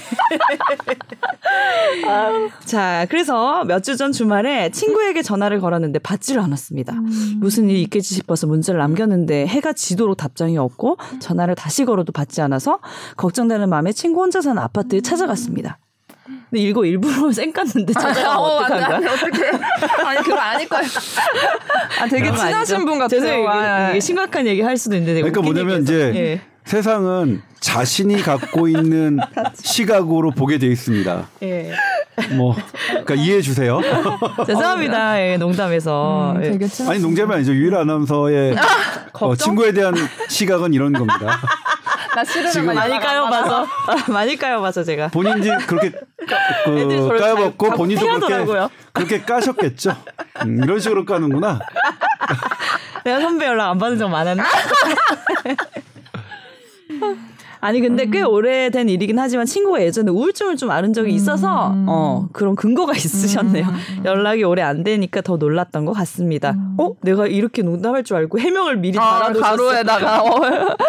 [2.64, 6.94] 자, 그래서 몇 주 전 주말에 친구에게 전화를 걸었는데 받지를 않았습니다.
[7.38, 12.80] 무슨 일이 있겠지 싶어서 문자를 남겼는데 해가 지도록 답장이 없고 전화를 다시 걸어도 받지 않아서
[13.16, 15.78] 걱정되는 마음에 친구 혼자 사는 아파트에 찾아갔습니다.
[16.50, 19.14] 근데 이거 일부러 쌩 깠는데 찾아가면 어, 안 돼, 어떡한 안 돼, 거야?
[19.14, 19.50] 어떡해.
[20.08, 20.88] 아니 그거 아닐 거예요.
[22.00, 22.78] 아 되게 거 친하신 아니죠?
[22.78, 23.20] 분 같아요.
[23.20, 23.48] 죄송해요.
[23.48, 26.10] 아, 이게, 이게 심각한 얘기 할 수도 있는데 그러니까 뭐냐면 얘기여서.
[26.10, 26.40] 이제 예.
[26.64, 29.18] 세상은 자신이 갖고 있는
[29.54, 31.28] 시각으로 보게 돼 있습니다.
[31.42, 31.72] 예.
[32.36, 32.56] 뭐
[32.88, 33.80] 그러니까 이해해 주세요.
[34.46, 35.20] 죄송합니다.
[35.20, 36.34] 예, 농담에서.
[36.36, 36.50] 음, 예.
[36.52, 36.66] 되게.
[36.88, 37.52] 아니 농담이 아니죠.
[37.52, 38.56] 유일 아나운서의 어,
[39.12, 39.36] 걱정?
[39.36, 39.94] 친구에 대한
[40.28, 41.38] 시각은 이런 겁니다.
[42.14, 43.66] 나 싫으면 많이 안 까여봐서.
[44.12, 45.90] 많이 까여봐서 제가 본인이 그렇게
[46.64, 48.74] 그 까여봤고 다 본인도 그렇게.
[48.92, 49.96] 그렇게 까셨겠죠.
[50.44, 51.58] 음, 이런 식으로 까는구나.
[53.04, 54.44] 내가 선배 연락 안 받은 적 많았나?
[57.60, 62.56] 아니 근데 꽤 오래된 일이긴 하지만 친구가 예전에 우울증을 좀 앓은 적이 있어서 어 그런
[62.56, 63.66] 근거가 있으셨네요.
[64.04, 66.54] 연락이 오래 안 되니까 더 놀랐던 것 같습니다.
[66.76, 69.40] 어 내가 이렇게 농담할 줄 알고 해명을 미리 아, 달아놓으셨어.
[69.50, 70.40] 가로에다가 어.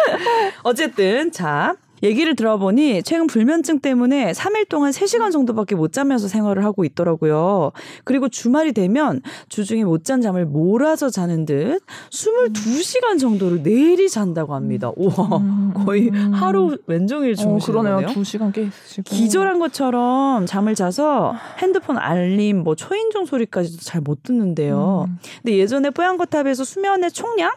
[0.64, 6.84] 어쨌든 자 얘기를 들어보니 최근 불면증 때문에 3일 동안 3시간 정도밖에 못 자면서 생활을 하고
[6.84, 7.72] 있더라고요.
[8.04, 11.80] 그리고 주말이 되면 주중에 못 잔 잠을 몰아서 자는 듯
[12.10, 14.92] 22시간 정도를 내리 잔다고 합니다.
[14.94, 17.94] 우와 거의 하루 왼종일 어, 주무시는 그러네요.
[17.96, 18.14] 거네요.
[18.14, 19.02] 두 시간 깨 있으시고.
[19.04, 25.08] 기절한 것처럼 잠을 자서 핸드폰 알림, 뭐 초인종 소리까지도 잘 못 듣는데요.
[25.42, 27.50] 근데 예전에 뽀얀거탑에서 수면의 총량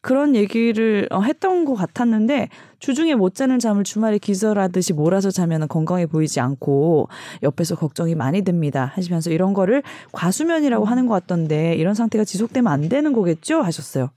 [0.00, 2.48] 그런 얘기를 어, 했던 것 같았는데
[2.84, 7.08] 주중에 못 자는 잠을 주말에 기절하듯이 몰아서 자면 건강해 보이지 않고
[7.42, 8.92] 옆에서 걱정이 많이 됩니다.
[8.94, 13.62] 하시면서 이런 거를 과수면이라고 하는 것 같던데 이런 상태가 지속되면 안 되는 거겠죠?
[13.62, 14.10] 하셨어요.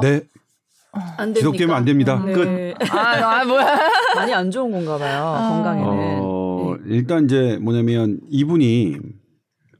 [0.00, 2.22] 네안 지속되면 안 됩니다.
[2.24, 2.44] 끝.
[2.44, 2.74] 네.
[2.92, 3.78] 아, 아 뭐야?
[4.16, 5.50] 많이 안 좋은 건가 봐요.
[5.50, 6.18] 건강에는.
[6.22, 6.96] 어, 네.
[6.96, 8.96] 일단 이제 뭐냐면 이분이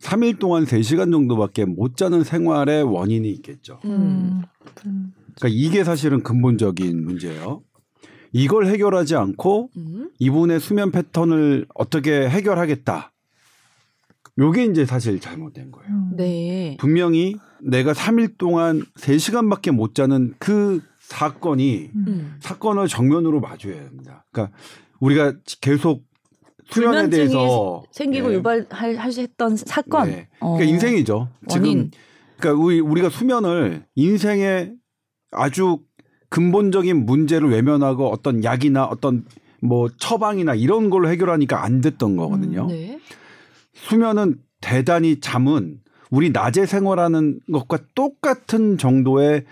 [0.03, 3.81] 3일 동안 3시간 정도밖에 못 자는 생활의 원인이 있겠죠.
[3.87, 4.43] 음.
[4.75, 7.63] 그러니까 이게 사실은 근본적인 문제예요.
[8.33, 10.11] 이걸 해결하지 않고 음.
[10.19, 13.13] 이분의 수면 패턴을 어떻게 해결하겠다.
[14.39, 15.91] 요게 이제 사실 잘못된 거예요.
[16.17, 16.77] 네.
[16.81, 22.37] 분명히 내가 3일 동안 3시간밖에 못 자는 그 사건이 음.
[22.41, 24.25] 사건을 정면으로 마주해야 합니다.
[24.31, 24.57] 그러니까
[25.01, 26.05] 우리가 계속
[26.71, 28.37] 수면에 대해서 생기고 예.
[28.37, 30.09] 유발할 했던 사건.
[30.09, 30.29] 네.
[30.39, 30.55] 어.
[30.55, 31.29] 그러니까 인생이죠.
[31.49, 31.91] 지금 원인.
[32.39, 34.75] 그러니까 우리 우리가 수면을 인생의
[35.33, 35.81] 아주
[36.31, 39.25] 근본적인 문제를 외면하고 어떤 약이나 어떤
[39.61, 42.67] 뭐 처방이나 이런 걸로 해결하니까 안 됐던 거거든요.
[42.69, 42.99] 네.
[43.75, 49.45] 수면은 대단히 잠은 우리 낮에 생활하는 것과 똑같은 정도의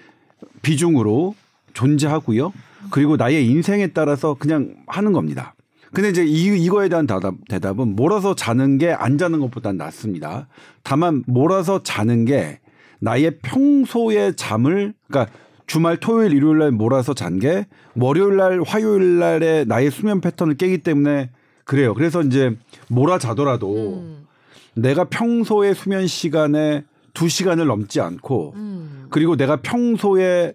[0.62, 1.34] 비중으로
[1.74, 2.52] 존재하고요.
[2.90, 5.54] 그리고 나의 인생에 따라서 그냥 하는 겁니다.
[5.92, 10.48] 근데 이제 이, 이거에 대한 대답, 대답은 몰아서 자는 게 안 자는 것보다 낫습니다.
[10.82, 12.60] 다만 몰아서 자는 게
[13.00, 15.32] 나의 평소의 잠을 그러니까
[15.68, 20.78] 주말 토요일 일요일 날 몰아서 잔 게 월요일 날 화요일 날에 나의 수면 패턴을 깨기
[20.78, 21.30] 때문에
[21.64, 21.94] 그래요.
[21.94, 22.56] 그래서 이제
[22.88, 24.26] 몰아 자더라도 음.
[24.74, 29.06] 내가 평소의 수면 시간에 두 시간을 넘지 않고 음.
[29.10, 30.54] 그리고 내가 평소에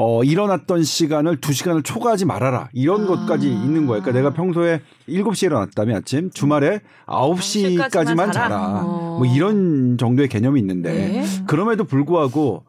[0.00, 2.68] 어, 일어났던 시간을 두 시간을 초과하지 말아라.
[2.72, 4.02] 이런 것까지 있는 거예요.
[4.02, 8.32] 그러니까 내가 평소에 7시에 일어났다면 아침, 주말에 9시까지만 9시까지만 자라.
[8.32, 8.82] 자라.
[8.82, 11.24] 뭐 이런 정도의 개념이 있는데 네.
[11.48, 12.62] 그럼에도 불구하고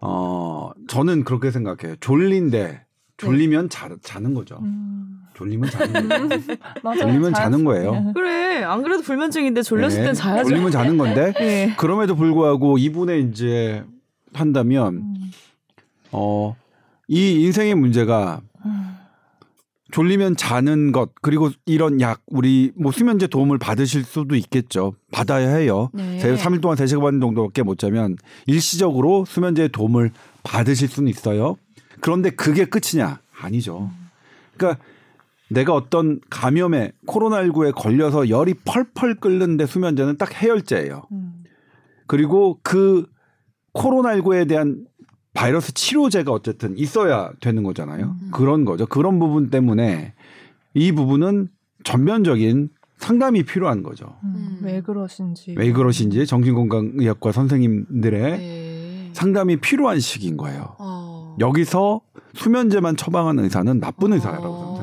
[0.00, 1.96] 어, 저는 그렇게 생각해요.
[2.00, 2.82] 졸린데
[3.16, 4.58] 졸리면 자, 자는 거죠.
[4.60, 5.20] 음.
[5.34, 6.28] 졸리면 자는 거예요.
[7.00, 8.12] 졸리면 잘- 자는 거예요.
[8.14, 10.48] 그래 안 그래도 불면증인데 졸렸을 네, 땐 자야죠.
[10.50, 11.74] 졸리면 자는 건데 예.
[11.78, 13.84] 그럼에도 불구하고 이분의 이제
[14.32, 15.14] 한다면 음.
[16.12, 16.56] 어,
[17.08, 18.40] 이 인생의 문제가
[19.92, 24.94] 졸리면 자는 것 그리고 이런 약 우리 뭐 수면제 도움을 받으실 수도 있겠죠.
[25.12, 25.90] 받아야 해요.
[25.92, 26.18] 네.
[26.18, 30.10] 제가 3일 동안 3시간 정도밖에 못 자면 일시적으로 수면제 도움을
[30.42, 31.56] 받으실 수는 있어요.
[32.00, 33.20] 그런데 그게 끝이냐?
[33.40, 33.90] 아니죠.
[34.56, 34.82] 그러니까
[35.48, 41.06] 내가 어떤 감염에 코로나19에 걸려서 열이 펄펄 끓는데 수면제는 딱 해열제예요.
[41.12, 41.44] 음.
[42.06, 43.06] 그리고 그
[43.74, 44.86] 코로나19에 대한
[45.36, 48.16] 바이러스 치료제가 어쨌든 있어야 되는 거잖아요.
[48.32, 48.86] 그런 거죠.
[48.86, 50.14] 그런 부분 때문에
[50.74, 51.48] 이 부분은
[51.84, 54.16] 전면적인 상담이 필요한 거죠.
[54.24, 54.58] 음.
[54.62, 55.54] 왜 그러신지.
[55.56, 59.10] 왜 그러신지 정신건강의학과 선생님들의 네.
[59.12, 60.74] 상담이 필요한 시기인 거예요.
[60.78, 61.36] 어.
[61.38, 62.00] 여기서
[62.34, 64.14] 수면제만 처방하는 의사는 나쁜 어.
[64.14, 64.75] 의사라고 생각해요.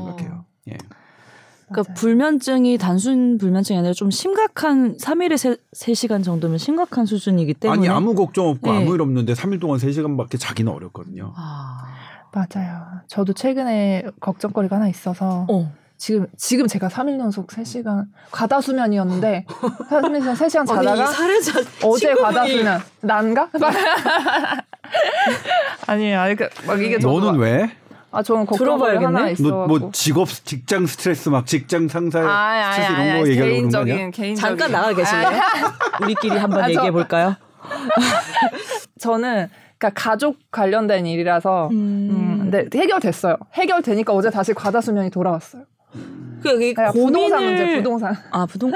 [1.73, 1.75] 예.
[1.75, 1.95] 그러니까 맞아요.
[1.95, 8.15] 불면증이 단순 불면증이 아니라 좀 심각한 3일에 세, 3시간 정도면 심각한 수준이기 때문에 아니 아무
[8.15, 8.77] 걱정 없고 네.
[8.77, 11.33] 아무 일 없는데 3일 동안 3시간밖에 자기는 어렵거든요.
[11.35, 11.87] 아.
[12.33, 12.81] 맞아요.
[13.07, 15.71] 저도 최근에 걱정거리가 하나 있어서 어.
[15.97, 21.61] 지금 지금 제가 3일 연속 3시간 과다 수면이었는데 3일 연속 3시간 아니, 자다가 이 사례자
[21.83, 23.49] 어제 과다 수면 난가?
[25.85, 26.19] 아니에요.
[26.19, 27.69] 아니 그막 이게 저도 너는 왜?
[28.15, 29.31] 아 저는 들어봐야겠네.
[29.31, 29.65] 있어.
[29.67, 32.27] 뭐 직업 직장 스트레스 막 직장 상사의
[32.75, 33.95] 스트레스 이런 거 얘기하려고 그런 거 아니야?
[33.95, 35.41] 개인적인 개인적인 잠깐 나가 계실래요?
[36.03, 37.35] 우리끼리 한번 아, 저- 얘기해 볼까요?
[38.99, 39.49] 저는
[39.79, 43.35] 그러니까 가족 관련된 일이라서 음, 근데 해결됐어요.
[43.53, 45.63] 해결되니까 어제 다시 과다 수면이 돌아왔어요.
[46.41, 48.15] 그 이게 그러니까 부동산 문제, 부동산.
[48.31, 48.69] 아 부동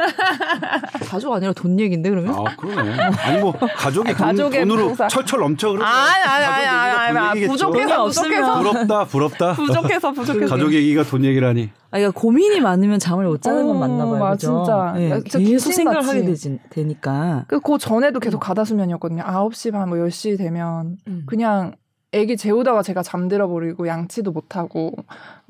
[1.09, 2.33] 가족 아니라 돈 얘긴데 그러면?
[2.33, 2.91] 아 그러네.
[3.19, 5.09] 아니 뭐 가족이 돈, 가족의 돈 으로 부동산.
[5.09, 7.49] 철철 넘쳐 그러면 아니 아니 아니 아니 돈.
[7.49, 8.05] 부족해서.
[8.05, 9.53] 부족해서 부럽다 부럽다.
[9.53, 11.69] 부족해서 부족해서 가족 얘기가 돈 얘기라니.
[11.91, 14.19] 아, 그러니까 고민이 많으면 잠을 못 자는 건 어, 맞나 봐요.
[14.19, 14.37] 맞아?
[14.37, 14.93] 진짜.
[14.97, 16.07] 예, 야, 진짜 계속 생각을 귀신같이.
[16.19, 17.45] 하게 되지, 되니까.
[17.47, 19.23] 그, 그 전에도 계속 가다 수면이었거든요.
[19.23, 21.23] 9시 반, 뭐 10시 되면 음.
[21.25, 21.73] 그냥
[22.13, 24.93] 애기 재우다가 제가 잠들어 버리고 양치도 못 하고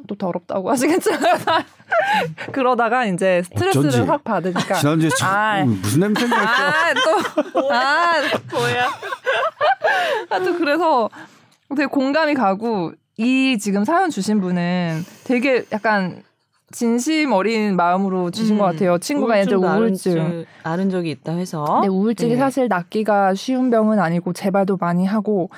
[0.07, 1.19] 또 더럽다고 하시겠지만
[2.51, 4.01] 그러다가 이제 스트레스를 어쩐지.
[4.01, 5.63] 확 받으니까 지난주에 참 아.
[5.65, 6.51] 무슨 냄새가 있어.
[6.51, 8.13] 아또 아
[8.51, 8.87] 뭐야
[10.29, 11.09] 하여튼 그래서
[11.69, 16.23] 되게 공감이 가고 이 지금 사연 주신 분은 되게 약간
[16.71, 18.59] 진심 어린 마음으로 주신 음.
[18.59, 18.97] 것 같아요.
[18.97, 20.19] 친구가 우울증도 우울증.
[20.19, 21.63] 앓은, 앓은 적이 있다 해서.
[21.65, 22.37] 근데 우울증이 네.
[22.37, 25.49] 사실 낫기가 쉬운 병은 아니고 재발도 많이 하고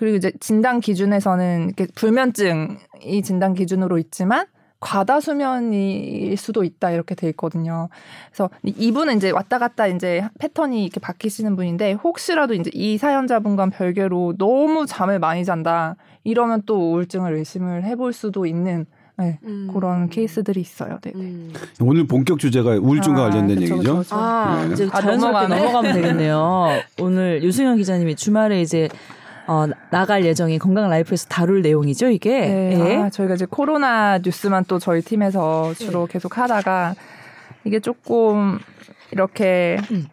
[0.00, 4.46] 그리고 이제 진단 기준에서는 이렇게 불면증이 진단 기준으로 있지만
[4.80, 7.90] 과다 수면일 수도 있다 이렇게 돼 있거든요.
[8.30, 14.36] 그래서 이분은 이제 왔다 갔다 이제 패턴이 이렇게 바뀌시는 분인데 혹시라도 이제 이 사연자분과는 별개로
[14.38, 18.86] 너무 잠을 많이 잔다 이러면 또 우울증을 의심을 해볼 수도 있는
[19.18, 19.68] 네, 음.
[19.70, 20.98] 그런 케이스들이 있어요.
[21.02, 21.12] 네.
[21.14, 21.52] 음.
[21.78, 23.76] 오늘 본격 주제가 우울증과 아, 관련된 그쵸, 얘기죠.
[23.76, 24.16] 그쵸, 그쵸.
[24.16, 24.72] 아, 네.
[24.72, 25.56] 이제 아, 자연스럽게 넘어가네.
[25.56, 26.68] 넘어가면 되겠네요.
[27.02, 28.88] 오늘 유승현 기자님이 주말에 이제
[29.50, 32.40] 어, 나갈 예정인 건강 라이프에서 다룰 내용이죠, 이게.
[32.40, 32.96] 네, 예.
[32.98, 36.94] 아, 저희가 이제 코로나 뉴스만 또 저희 팀에서 주로 계속 하다가
[37.64, 38.60] 이게 조금
[39.10, 40.06] 이렇게 음.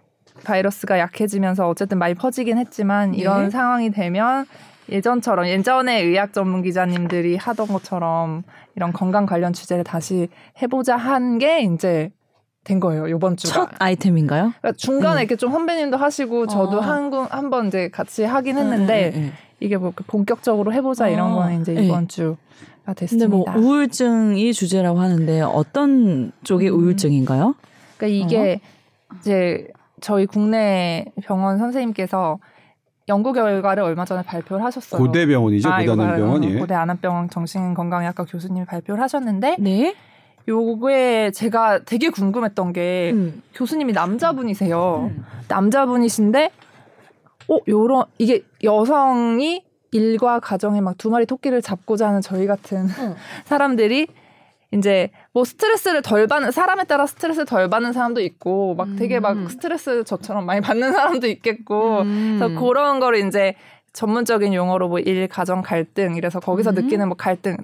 [0.44, 3.50] 바이러스가 약해지면서 어쨌든 많이 퍼지긴 했지만 이런 네.
[3.52, 4.48] 상황이 되면
[4.90, 8.42] 예전처럼 예전에 의학 전문 기자님들이 하던 것처럼
[8.76, 10.30] 이런 건강 관련 주제를 다시
[10.64, 12.10] 해보자 한 게 이제
[12.68, 13.54] 된 거예요 이번 주가.
[13.54, 14.54] 첫 아이템인가요?
[14.60, 15.22] 그러니까 중간에 음.
[15.22, 16.82] 이렇게 좀 선배님도 하시고 저도 어.
[16.82, 19.32] 한한번 이제 같이 하긴 했는데 예, 예, 예.
[19.62, 21.86] 이게 뭐 본격적으로 해보자 이런 아, 거는 이제 네.
[21.86, 22.38] 이번 주가
[22.86, 23.30] 근데 됐습니다.
[23.30, 26.76] 뭐 우울증이 주제라고 하는데 어떤 쪽의 음.
[26.76, 27.56] 우울증인가요?
[27.98, 28.60] 그러니까 이게
[29.20, 29.68] 이제
[30.02, 32.38] 저희 국내 병원 선생님께서
[33.10, 35.02] 연구 결과를 얼마 전에 발표를 하셨어요.
[35.02, 35.70] 고대병원이죠.
[35.72, 35.82] 아.
[35.82, 36.60] 예.
[36.60, 39.96] 고대 안암병원 정신건강의학과 교수님이 발표를 하셨는데 네.
[40.48, 43.42] 요게 제가 되게 궁금했던 게 음.
[43.54, 45.12] 교수님이 남자분이세요.
[45.12, 45.26] 음.
[45.48, 46.52] 남자분이신데
[47.50, 53.16] 어 요런 이게 여성이 일과 가정에 막 두 마리 토끼를 잡고자 하는 저희 같은 어.
[53.46, 54.08] 사람들이
[54.74, 59.38] 이제 뭐 스트레스를 덜 받는 사람에 따라 스트레스 덜 받는 사람도 있고 막 되게 막
[59.38, 59.48] 음.
[59.48, 62.38] 스트레스 저처럼 많이 받는 사람도 있겠고 음.
[62.40, 63.56] 그래서 그런 거를 이제
[63.94, 66.76] 전문적인 용어로 뭐 일 가정 갈등 이래서 거기서 음.
[66.76, 67.56] 느끼는 뭐 갈등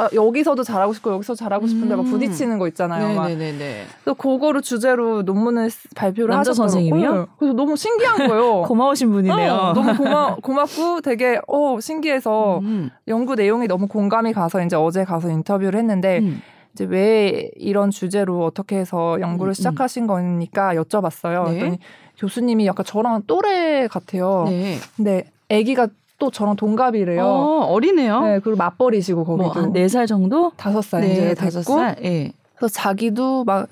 [0.00, 2.10] 아, 여기서도 잘하고 싶고 여기서 잘하고 싶은데 막 음.
[2.10, 3.14] 부딪히는 거 있잖아요.
[3.14, 3.26] 막.
[3.28, 6.68] 그래서 그거를 주제로 논문을 쓰- 발표를 남자 하셨더라고요.
[6.70, 7.26] 선생님이요?
[7.38, 8.62] 그래서 너무 신기한 거예요.
[8.68, 9.52] 고마우신 분이네요.
[9.52, 12.90] 어, 너무 고마 고맙고 되게 어 신기해서 음.
[13.08, 16.40] 연구 내용이 너무 공감이 가서 이제 어제 가서 인터뷰를 했는데 음.
[16.72, 19.54] 이제 왜 이런 주제로 어떻게 해서 연구를 음, 음.
[19.54, 21.50] 시작하신 거니까 여쭤봤어요.
[21.50, 21.78] 네.
[22.16, 24.44] 교수님이 약간 저랑 또래 같아요.
[24.48, 24.76] 네.
[24.96, 25.88] 근데 아기가
[26.20, 27.24] 또 저랑 동갑이래요.
[27.24, 28.20] 어, 어리네요.
[28.20, 30.52] 네, 그리고 맞벌이시고 거기도 뭐한 4살 정도?
[30.56, 31.96] 다섯 살 네, 이제 다섯 됐고 살.
[32.04, 32.32] 예.
[32.54, 33.66] 그래서 자기도 막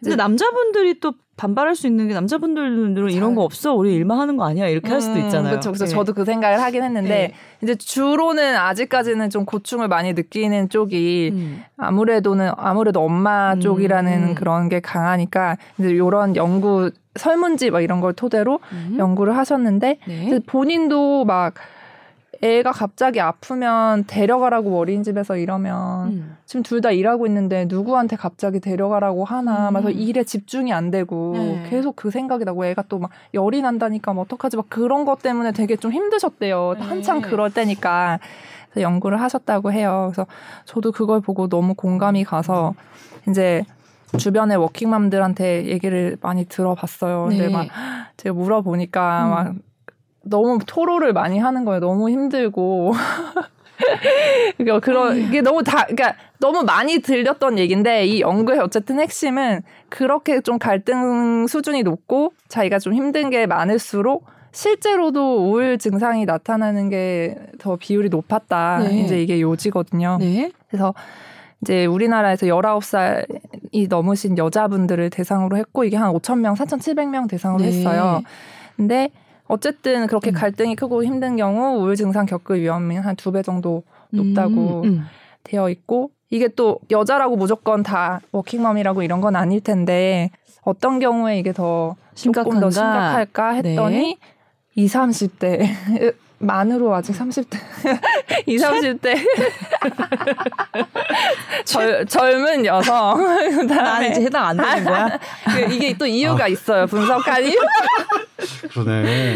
[0.00, 3.74] 근데 남자분들이 또 반발할 수 있는 게 남자분들은 이런 잘- 거 없어.
[3.74, 4.68] 우리 일만 하는 거 아니야.
[4.68, 5.50] 이렇게 할 수도 있잖아요.
[5.50, 5.70] 그렇죠.
[5.70, 5.88] 그래서 예.
[5.88, 7.32] 저도 그 생각을 하긴 했는데 네.
[7.62, 11.62] 이제 주로는 아직까지는 좀 고충을 많이 느끼는 쪽이 음.
[11.76, 13.60] 아무래도는 아무래도 엄마 음.
[13.60, 18.96] 쪽이라는 그런 게 강하니까 이제 이런 연구 설문지 막 이런 걸 토대로 음.
[18.98, 20.40] 연구를 하셨는데 네.
[20.46, 21.54] 본인도 막
[22.40, 26.36] 애가 갑자기 아프면 데려가라고 어린이집에서 이러면 음.
[26.46, 29.74] 지금 둘 다 일하고 있는데 누구한테 갑자기 데려가라고 하나 음.
[29.74, 31.66] 그래서 일에 집중이 안 되고 네.
[31.68, 35.52] 계속 그 생각이 나고 애가 또 막 열이 난다니까 뭐 어떡하지 막 그런 것 때문에
[35.52, 36.84] 되게 좀 힘드셨대요 네.
[36.84, 38.20] 한창 그럴 때니까
[38.70, 40.26] 그래서 연구를 하셨다고 해요 그래서
[40.64, 42.74] 저도 그걸 보고 너무 공감이 가서
[43.28, 43.64] 이제
[44.16, 47.52] 주변의 워킹맘들한테 얘기를 많이 들어봤어요 근데 네.
[47.52, 47.66] 막
[48.16, 49.30] 제가 물어보니까 음.
[49.30, 49.54] 막
[50.22, 51.80] 너무 토로를 많이 하는 거예요.
[51.80, 52.92] 너무 힘들고.
[54.58, 60.40] 그러니까 그런 이게 너무 다 그러니까 너무 많이 들렸던 얘기인데 이 연구의 어쨌든 핵심은 그렇게
[60.40, 67.76] 좀 갈등 수준이 높고 자기가 좀 힘든 게 많을수록 실제로도 우울 증상이 나타나는 게 더
[67.76, 68.80] 비율이 높았다.
[68.88, 69.00] 네.
[69.00, 70.18] 이제 이게 요지거든요.
[70.20, 70.50] 네.
[70.68, 70.94] 그래서
[71.60, 77.68] 이제 우리나라에서 19살이 넘으신 여자분들을 대상으로 했고 이게 한 5천 명, 4,700명 대상으로 네.
[77.68, 78.22] 했어요.
[78.76, 79.10] 근데
[79.48, 80.34] 어쨌든 그렇게 음.
[80.34, 85.04] 갈등이 크고 힘든 경우 우울 증상 겪을 위험이 한 두 배 정도 높다고 음, 음.
[85.42, 90.30] 되어 있고 이게 또 여자라고 무조건 다 워킹맘이라고 이런 건 아닐 텐데
[90.62, 92.70] 어떤 경우에 이게 더 조금 더 심각한가?
[92.70, 94.16] 심각할까 했더니 네.
[94.74, 97.58] 20, 30대 만으로 아직 30대
[98.46, 99.16] 20, 30대
[101.64, 105.18] 젊, 젊은 여성 난 그다음에 이제 해당 안 되는 거야.
[105.52, 107.56] 그 이게 또 이유가 있어요 분석한 이유
[108.70, 109.34] 그러네.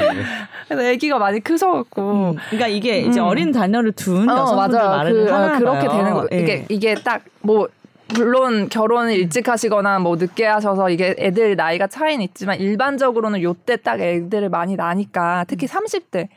[0.69, 3.27] 그래서 아기가 많이 크셔갖고 음, 그러니까 이게 이제 음.
[3.27, 4.79] 어린 자녀를 둔 어, 여성분들.
[4.79, 5.97] 말을 그, 하나 어, 그렇게 봐요.
[5.99, 6.29] 되는 거.
[6.33, 6.39] 예.
[6.39, 7.69] 이게 이게 딱뭐
[8.15, 14.01] 물론 결혼을 일찍 하시거나 뭐 늦게 하셔서 이게 애들 나이가 차이는 있지만 일반적으로는 요때 딱
[14.01, 16.29] 애들을 많이 나니까 특히 30대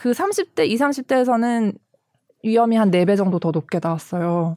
[0.00, 1.74] 그 30대 20, 30대에서는
[2.42, 4.56] 위험이 한 4배 정도 더 높게 나왔어요.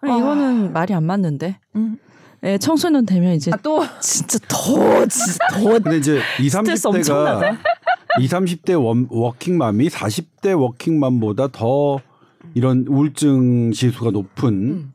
[0.00, 1.58] 아니, 이거는 말이 안 맞는데.
[1.76, 1.98] 음.
[2.42, 6.94] 예, 청소년 되면 이제 아, 또 진짜 더 진짜 더 근데 이제 20, 스트레스 30대가
[6.94, 7.58] 엄청나다.
[8.20, 12.00] 20, 30대 원, 워킹맘이 40대 워킹맘보다 더
[12.54, 14.92] 이런 우울증 지수가 높은 음.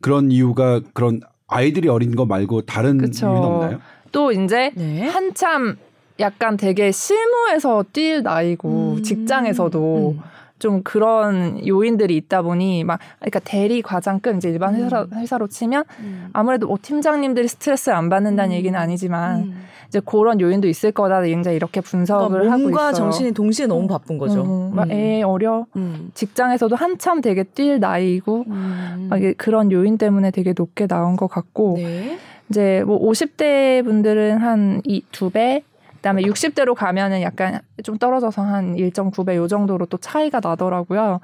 [0.00, 3.26] 그런 이유가 그런 아이들이 어린 거 말고 다른 그쵸.
[3.26, 3.80] 이유는 없나요?
[4.10, 5.06] 또 이제 네.
[5.06, 5.76] 한참
[6.20, 9.02] 약간 되게 실무에서 뛸 나이고 음.
[9.02, 10.20] 직장에서도 음.
[10.58, 15.10] 좀 그런 요인들이 있다 보니 막 그러니까 대리 과장급 이제 일반 회사, 음.
[15.14, 16.30] 회사로 치면 음.
[16.32, 18.56] 아무래도 뭐 팀장님들이 스트레스를 안 받는다는 음.
[18.56, 19.64] 얘기는 아니지만 음.
[19.86, 22.94] 이제 그런 요인도 있을 거다 이제 이렇게 분석을 그러니까 하고 몸과 있어요.
[22.94, 24.42] 정신이 동시에 너무 바쁜 거죠.
[24.42, 24.90] 음, 막 음.
[24.90, 26.10] 애 어려 음.
[26.14, 29.06] 직장에서도 한참 되게 뛸 나이고 음.
[29.08, 32.18] 막 그런 요인 때문에 되게 높게 나온 것 같고 네.
[32.50, 35.62] 이제 뭐 50대 분들은 한 이 두 배,
[36.08, 41.20] 그다음에 60대로 가면은 약간 좀 떨어져서 한 1.9배 요 정도로 또 차이가 나더라고요.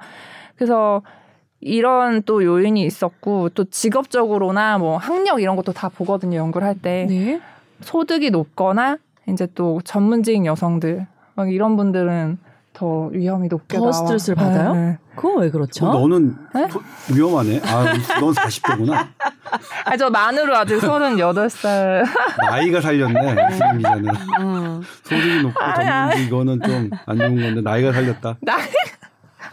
[0.55, 1.01] 그래서
[1.59, 6.37] 이런 또 요인이 있었고 또 직업적으로나 뭐 학력 이런 것도 다 보거든요.
[6.37, 7.41] 연구를 할때 네.
[7.81, 12.37] 소득이 높거나 이제 또 전문직 여성들 막 이런 분들은
[12.75, 13.91] 더 위험이 높게 더 나와.
[13.93, 14.73] 스트레스를 받아요?
[14.75, 14.97] 네.
[15.15, 15.85] 그건 왜 그렇죠?
[15.91, 16.67] 너는 네?
[16.69, 16.81] 소-
[17.15, 17.61] 위험하네.
[17.63, 17.83] 아,
[18.19, 18.93] 넌 40대구나.
[19.85, 22.03] 아, 저 만으로 아직 38살.
[22.49, 23.35] 나이가 살렸네.
[23.51, 24.05] 이승민 기자는.
[24.41, 24.81] 음.
[25.03, 28.35] 소득이 높고 전문직 이거는 좀 안 좋은 건데 나이가 살렸다.
[28.43, 28.61] 나이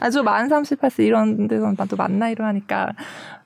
[0.00, 2.88] 아주 만 38세 이런 데서 또 만 나이로 하니까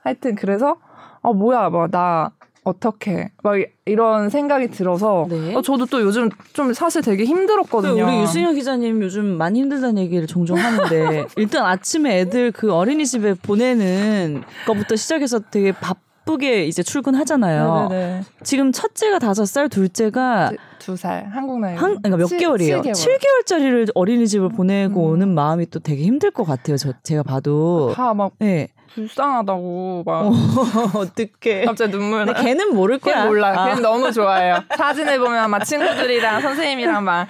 [0.03, 0.77] 하여튼 그래서
[1.23, 2.31] 아 뭐야 뭐 나
[2.66, 5.55] 어떻게 막 이런 생각이 들어서 네.
[5.55, 8.05] 어, 저도 또 요즘 좀 사실 되게 그 힘들었거든요.
[8.05, 14.42] 우리 유승현 기자님 요즘 많이 힘들다는 얘기를 종종 하는데 일단 아침에 애들 그 어린이집에 보내는
[14.66, 15.94] 것부터 시작해서 되게 바
[16.27, 17.89] 쁘게 이제 출근하잖아요.
[17.91, 18.23] 네네네.
[18.43, 22.83] 지금 첫째가 다섯 살, 둘째가 두 살 한국 나이 한 그러니까 몇 개월이에요?
[22.83, 22.93] 7개월.
[22.93, 25.12] 7개월 짜리를 어린이집을 보내고 음.
[25.12, 26.77] 오는 마음이 또 되게 힘들 것 같아요.
[26.77, 27.93] 저 제가 봐도.
[27.95, 28.69] 다막 네.
[28.95, 30.33] 불쌍하다고 막
[30.97, 31.65] 어떡해.
[31.65, 32.33] 갑자기 눈물 나.
[32.33, 33.15] 근데 걔는 모를 거야.
[33.15, 33.49] 걔는 몰라.
[33.62, 33.69] 아.
[33.69, 34.59] 걔는 너무 좋아해요.
[34.77, 37.27] 사진을 보면 막 친구들이랑 선생님이랑 막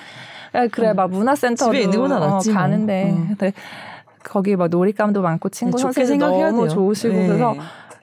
[0.55, 2.61] 야, 그래 막 문화센터도 집에 있는 어, 낫지 뭐.
[2.61, 3.25] 가는데 어.
[3.29, 3.53] 근데
[4.23, 6.69] 거기 막 놀잇감도 많고 친구 네, 선생님 너무 돼요.
[6.69, 7.27] 좋으시고 네.
[7.27, 7.55] 그래서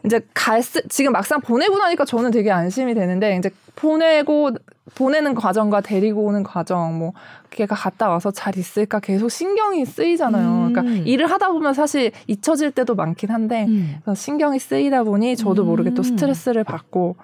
[0.06, 4.52] 이제 갈스 지금 막상 보내고 나니까 저는 되게 안심이 되는데 이제 보내고
[4.96, 7.14] 보내는 과정과 데리고 오는 과정 뭐
[7.50, 10.68] 걔가 갔다 와서 잘 있을까 계속 신경이 쓰이잖아요.
[10.68, 10.74] 음.
[10.74, 13.96] 그러니까 일을 하다 보면 사실 잊혀질 때도 많긴 한데 음.
[14.04, 16.04] 그래서 신경이 쓰이다 보니 저도 모르게 또 음.
[16.04, 17.16] 스트레스를 받고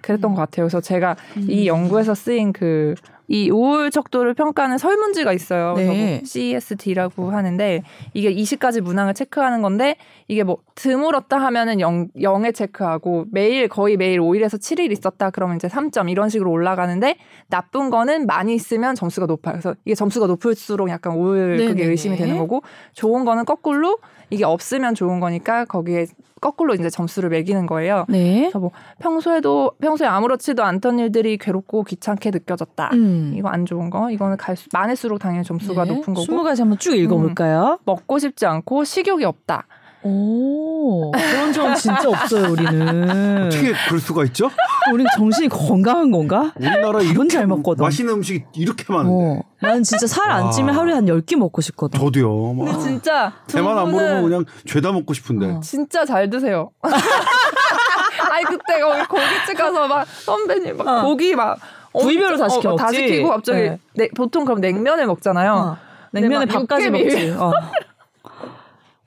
[0.00, 0.66] 그랬던 것 같아요.
[0.66, 1.16] 그래서 제가
[1.48, 2.94] 이 연구에서 쓰인 그
[3.32, 5.72] 이 우울 척도를 평가하는 설문지가 있어요.
[5.72, 6.16] 그래서 네.
[6.16, 9.96] 뭐 CESD라고 하는데 이게 20가지 문항을 체크하는 건데
[10.28, 15.66] 이게 뭐 드물었다 하면은 0, 0에 체크하고 매일 거의 매일 5일에서 7일 있었다 그러면 이제
[15.66, 17.16] 3점 이런 식으로 올라가는데
[17.48, 19.54] 나쁜 거는 많이 있으면 점수가 높아요.
[19.54, 21.86] 그래서 이게 점수가 높을수록 약간 우울 그게.
[21.86, 23.96] 의심이 되는 거고 좋은 거는 거꾸로
[24.28, 26.04] 이게 없으면 좋은 거니까 거기에
[26.42, 28.04] 거꾸로 이제 점수를 매기는 거예요.
[28.10, 28.40] 네.
[28.40, 32.90] 그래서 뭐 평소에도 평소에 아무렇지도 않던 일들이 괴롭고 귀찮게 느껴졌다.
[32.92, 33.32] 음.
[33.36, 34.10] 이거 안 좋은 거.
[34.10, 35.94] 이거는 갈 수 많을수록 당연히 점수가 네.
[35.94, 36.26] 높은 거고.
[36.26, 37.78] 20가지 한번 쭉 읽어볼까요?
[37.86, 39.66] 먹고 싶지 않고 식욕이 없다.
[40.04, 43.46] 오, 그런 적은 진짜 없어요, 우리는.
[43.46, 44.50] 어떻게 그럴 수가 있죠?
[44.92, 46.52] 우린 정신이 건강한 건가?
[46.58, 47.84] 우리나라 이렇게 잘 먹거든.
[47.84, 49.38] 맛있는 음식이 이렇게 많은데.
[49.38, 50.50] 어, 나는 진짜 살안 와.
[50.50, 52.00] 찌면 하루에 한 10끼 먹고 싶거든.
[52.00, 52.54] 저도요.
[52.54, 55.46] 막 근데 진짜 두 대만 안 모르면 그냥 죄다 먹고 싶은데.
[55.46, 55.60] 어.
[55.62, 56.70] 진짜 잘 드세요.
[56.82, 61.02] 아니 그때 거기 고깃집 가서 막 선배님 막 어.
[61.02, 61.58] 고기 막
[61.92, 62.96] 부위별로 다 시켜 어, 다 먹지.
[62.98, 63.78] 시키고 갑자기 네.
[63.94, 65.52] 네, 보통 그럼 냉면을 먹잖아요.
[65.52, 65.76] 어.
[66.12, 66.90] 냉면에 밥까지.
[66.90, 67.30] 먹지.
[67.38, 67.52] 어.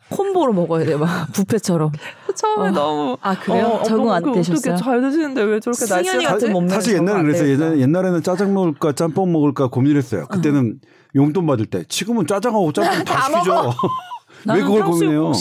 [0.10, 1.92] 콤보로 먹어야 돼, 막 뷔페처럼.
[2.36, 2.72] 처음에 어.
[2.72, 3.66] 너무 아, 그래요?
[3.66, 4.76] 어, 적응 안 어떻게 되셨어요?
[4.76, 6.48] 잘 드시는데 왜 저렇게 날씬하지?
[6.70, 7.46] 사실 옛날에 안 그랬어요.
[7.48, 7.66] 되니까.
[7.66, 10.26] 예전에, 옛날에는 짜장 먹을까 짬뽕 먹을까 고민했어요.
[10.28, 10.80] 그때는
[11.16, 11.84] 용돈 받을 때.
[11.88, 13.74] 지금은 짜장하고 짬뽕 다, 다 시키죠.
[14.54, 15.32] 왜 그걸 고민해요?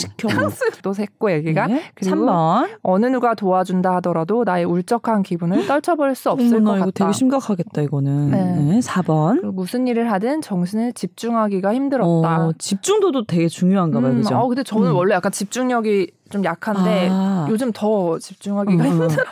[0.81, 1.81] 또 샜고 얘기가 네.
[1.93, 2.69] 그리고 3번.
[2.81, 7.05] 어느 누가 도와준다 하더라도 나의 울적한 기분을 떨쳐버릴 수 없을 어머나, 것 이거 같다.
[7.05, 8.31] 되게 심각하겠다, 이거는.
[8.31, 8.43] 네.
[8.75, 8.79] 네.
[8.79, 9.41] 4번.
[9.41, 12.07] 그리고 무슨 일을 하든 정신을 집중하기가 힘들었다.
[12.47, 14.35] 어, 집중도도 되게 중요한가 봐요, 음, 그죠?
[14.37, 14.95] 어, 근데 저는 음.
[14.95, 17.47] 원래 약간 집중력이 좀 약한데 아.
[17.49, 18.91] 요즘 더 집중하기가 음, 음.
[19.09, 19.25] 힘들어요.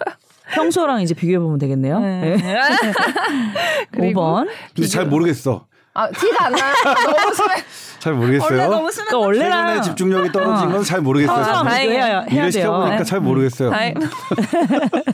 [0.53, 1.99] 평소랑 이제 비교해 보면 되겠네요.
[1.99, 2.35] 네.
[2.37, 2.55] 네.
[3.91, 4.47] 그리고 5번.
[4.75, 5.65] 근데 잘 모르겠어.
[5.95, 6.73] 아, 티가 안 나요.
[7.05, 7.53] 너무 심해.
[7.99, 8.47] 잘 모르겠어요.
[8.49, 11.43] 그러니까 최근에 원래랑 집중력이 떨어진 건 잘 모르겠어요.
[11.45, 11.69] 저는.
[11.69, 12.25] 다행이에요.
[12.29, 12.51] 일을 돼요.
[12.51, 13.69] 시켜보니까 잘 모르겠어요.
[13.69, 13.93] 다행.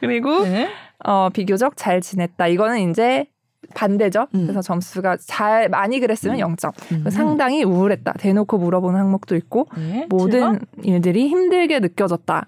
[0.00, 0.68] 그리고 네.
[1.04, 2.46] 어, 비교적 잘 지냈다.
[2.48, 3.26] 이거는 이제
[3.74, 4.26] 반대죠.
[4.34, 4.42] 음.
[4.42, 6.72] 그래서 점수가 잘 많이 그랬으면 0점.
[6.92, 7.10] 음.
[7.10, 8.12] 상당히 우울했다.
[8.18, 10.06] 대놓고 물어보는 항목도 있고 네.
[10.08, 12.46] 모든 일들이 힘들게 느껴졌다.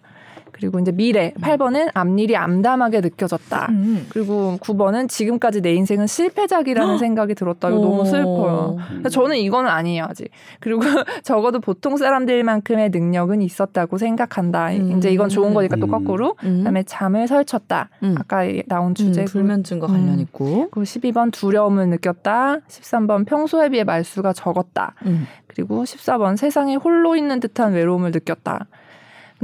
[0.64, 3.66] 그리고 이제 미래 8번은 앞일이 암담하게 느껴졌다.
[3.68, 4.06] 음.
[4.08, 7.68] 그리고 9번은 지금까지 내 인생은 실패작이라는 생각이 들었다.
[7.68, 8.78] 이거 너무 슬퍼요.
[9.10, 10.30] 저는 이거는 아니에요, 아직.
[10.60, 10.80] 그리고
[11.22, 14.70] 적어도 보통 사람들만큼의 능력은 있었다고 생각한다.
[14.70, 14.96] 음.
[14.96, 15.90] 이제 이건 좋은 거니까 또 음.
[15.90, 16.36] 거꾸로.
[16.44, 16.58] 음.
[16.58, 17.90] 그다음에 잠을 설쳤다.
[18.02, 18.14] 음.
[18.18, 19.22] 아까 나온 주제.
[19.22, 20.20] 음, 불면증과 관련 음.
[20.20, 20.70] 있고.
[20.70, 22.60] 그리고 12번 두려움을 느꼈다.
[22.68, 24.94] 13번 평소에 비해 말수가 적었다.
[25.04, 25.26] 음.
[25.46, 28.66] 그리고 14번 세상에 홀로 있는 듯한 외로움을 느꼈다.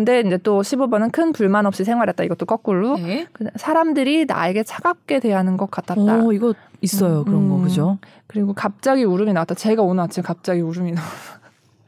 [0.01, 2.25] 근데 이제 또 15번은 큰 불만 없이 생활했다.
[2.25, 2.97] 이것도 거꾸로.
[2.97, 3.27] 네.
[3.35, 6.25] 그 사람들이 나에게 차갑게 대하는 것 같았다.
[6.25, 7.23] 어, 이거 있어요.
[7.25, 7.65] 그런 거, 음.
[7.65, 7.99] 그죠?
[8.27, 9.57] 그리고 갑자기 울음이 나왔다.
[9.57, 11.03] 제가 오늘 아침 갑자기 울음이 나.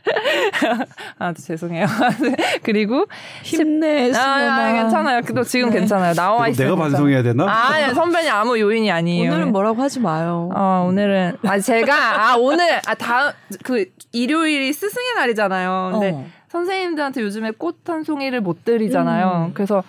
[1.18, 1.87] 아 죄송해요.
[2.62, 3.07] 그리고
[3.44, 5.22] 힘내, 아, 아, 괜찮아요.
[5.22, 5.79] 그래도 지금 네.
[5.79, 6.12] 괜찮아요.
[6.12, 6.68] 나와 있어요.
[6.68, 7.44] 내가 반성해야 되나?
[7.44, 9.31] 아, 아니, 선배님 아무 요인이 아니에요.
[9.31, 10.51] 오늘은 뭐라고 하지 마요.
[10.55, 15.90] 어, 오늘은 아 제가 아 오늘 아 다음 그 일요일이 스승의 날이잖아요.
[15.92, 16.27] 근데 어.
[16.53, 19.47] 선생님들한테 요즘에 꽃 한 송이를 못 드리잖아요.
[19.49, 19.55] 음.
[19.55, 19.83] 그래서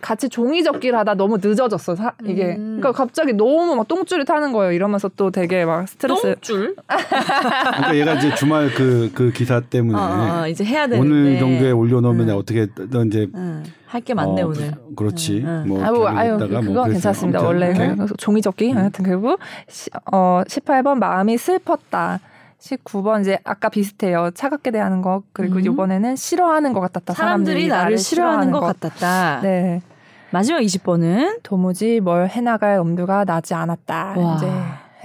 [0.00, 1.96] 같이 종이 접기를 하다 너무 늦어졌어.
[1.96, 2.54] 사, 이게.
[2.56, 2.78] 음.
[2.78, 4.72] 그러니까 갑자기 너무 막 똥줄이 타는 거예요.
[4.72, 6.22] 이러면서 또 되게 막 스트레스.
[6.34, 6.76] 똥줄?
[6.86, 10.98] 그러니까 얘가 이제 주말 그, 그 기사 때문에 어, 어, 어, 이제 해야 되는데.
[10.98, 12.36] 오늘 정도에 올려놓으면 음.
[12.36, 13.64] 어떻게 너 이제 응.
[13.86, 14.72] 할게 많네, 어, 오늘.
[14.94, 15.42] 그렇지.
[15.44, 15.68] 응, 응.
[15.68, 16.92] 뭐 아유, 아유, 기다리다가 뭐 그거 그랬어요.
[16.92, 17.42] 괜찮습니다.
[17.42, 17.72] 원래.
[17.74, 18.76] 그래서 종이 접기 음.
[18.76, 19.36] 하여튼 그리고
[19.68, 22.20] 시, 어 18번 마음이 슬펐다.
[22.60, 24.30] 19번 이제 아까 비슷해요.
[24.34, 25.64] 차갑게 대하는 거 그리고 음.
[25.64, 27.14] 이번에는 싫어하는 것 같았다.
[27.14, 29.40] 사람들이 나를 싫어하는 것 같았다.
[29.42, 29.82] 네.
[30.30, 34.14] 마지막 20번은 도무지 뭘 해나갈 엄두가 나지 않았다.
[34.16, 34.36] 와.
[34.36, 34.50] 이제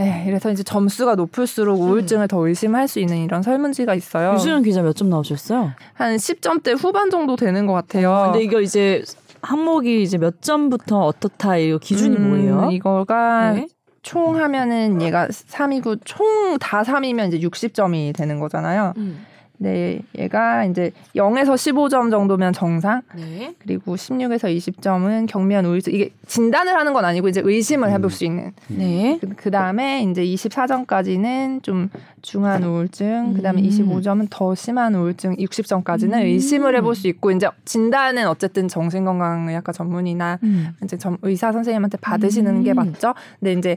[0.03, 4.33] 에, 이래서 이제 점수가 높을수록 우울증을 더 의심할 수 있는 이런 설문지가 있어요.
[4.33, 5.71] 유수연 기자 몇 점 나오셨어요?
[5.93, 8.31] 한 10점대 후반 정도 되는 것 같아요.
[8.31, 9.03] 근데 이거 이제
[9.43, 12.69] 항목이 이제 몇 점부터 어떻다 이거 기준이 음, 뭐예요?
[12.71, 13.67] 이거가 네.
[14.01, 18.93] 총 하면은 얘가 3이고 총 다 3이면 이제 60점이 되는 거잖아요.
[18.97, 19.25] 음.
[19.61, 23.53] 네, 얘가 이제 0에서 15점 정도면 정상, 네.
[23.59, 25.93] 그리고 16에서 20점은 경미한 우울증.
[25.93, 28.53] 이게 진단을 하는 건 아니고 이제 의심을 해볼 수 있는.
[28.69, 29.19] 네.
[29.35, 31.89] 그 다음에 이제 24점까지는 좀
[32.23, 33.67] 중한 우울증, 그 다음에 음.
[33.69, 36.21] 25점은 더 심한 우울증, 60점까지는 음.
[36.21, 40.69] 의심을 해볼 수 있고, 이제 진단은 어쨌든 정신건강의학과 전문의나 음.
[40.83, 42.63] 이제 점, 의사 선생님한테 받으시는 음.
[42.63, 43.13] 게 맞죠.
[43.39, 43.75] 근데 이제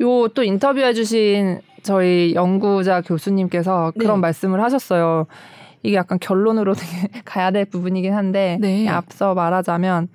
[0.00, 4.04] 요 또 인터뷰해 주신 저희 연구자 교수님께서 네.
[4.04, 5.26] 그런 말씀을 하셨어요.
[5.82, 6.74] 이게 약간 결론으로
[7.24, 8.88] 가야 될 부분이긴 한데 네.
[8.88, 10.08] 앞서 말하자면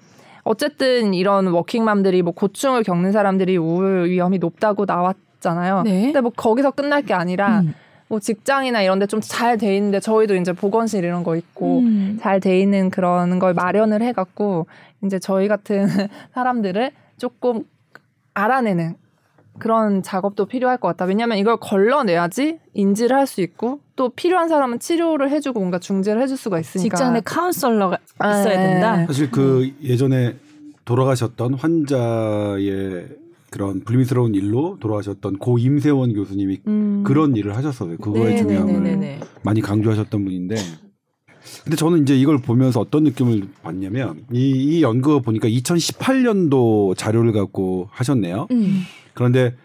[0.43, 5.83] 어쨌든 이런 워킹맘들이 뭐 고충을 겪는 사람들이 우울 위험이 높다고 나왔잖아요.
[5.83, 6.01] 네.
[6.05, 7.73] 근데 뭐 거기서 끝날 게 아니라 음.
[8.09, 12.17] 뭐 직장이나 이런 데 좀 잘 돼 있는데 저희도 이제 보건실 이런 거 있고 음.
[12.19, 14.65] 잘돼 있는 그런 걸 마련을 해 갖고
[15.05, 15.87] 이제 저희 같은
[16.33, 17.63] 사람들을 조금
[18.33, 18.95] 알아내는
[19.59, 21.05] 그런 작업도 필요할 것 같다.
[21.05, 26.35] 왜냐하면 이걸 걸러내야지 인지를 할 수 있고 또 필요한 사람은 치료를 해주고 뭔가 중재를 해줄
[26.37, 26.97] 수가 있으니까.
[26.97, 28.55] 직장 내 카운셀러가 있어야 네.
[28.55, 29.05] 된다.
[29.05, 30.35] 사실 그 예전에
[30.85, 33.07] 돌아가셨던 환자의
[33.51, 37.03] 그런 불미스러운 일로 돌아가셨던 고 임세원 교수님이 음.
[37.05, 37.97] 그런 일을 하셨어요.
[37.97, 39.19] 그거의 네, 중요함을 네, 네, 네.
[39.43, 40.55] 많이 강조하셨던 분인데.
[41.63, 47.87] 근데 저는 이제 이걸 보면서 어떤 느낌을 받냐면 이, 이 연구가 보니까 2018년도 자료를 갖고
[47.91, 48.47] 하셨네요.
[48.51, 48.83] 음.
[49.13, 49.55] 그런데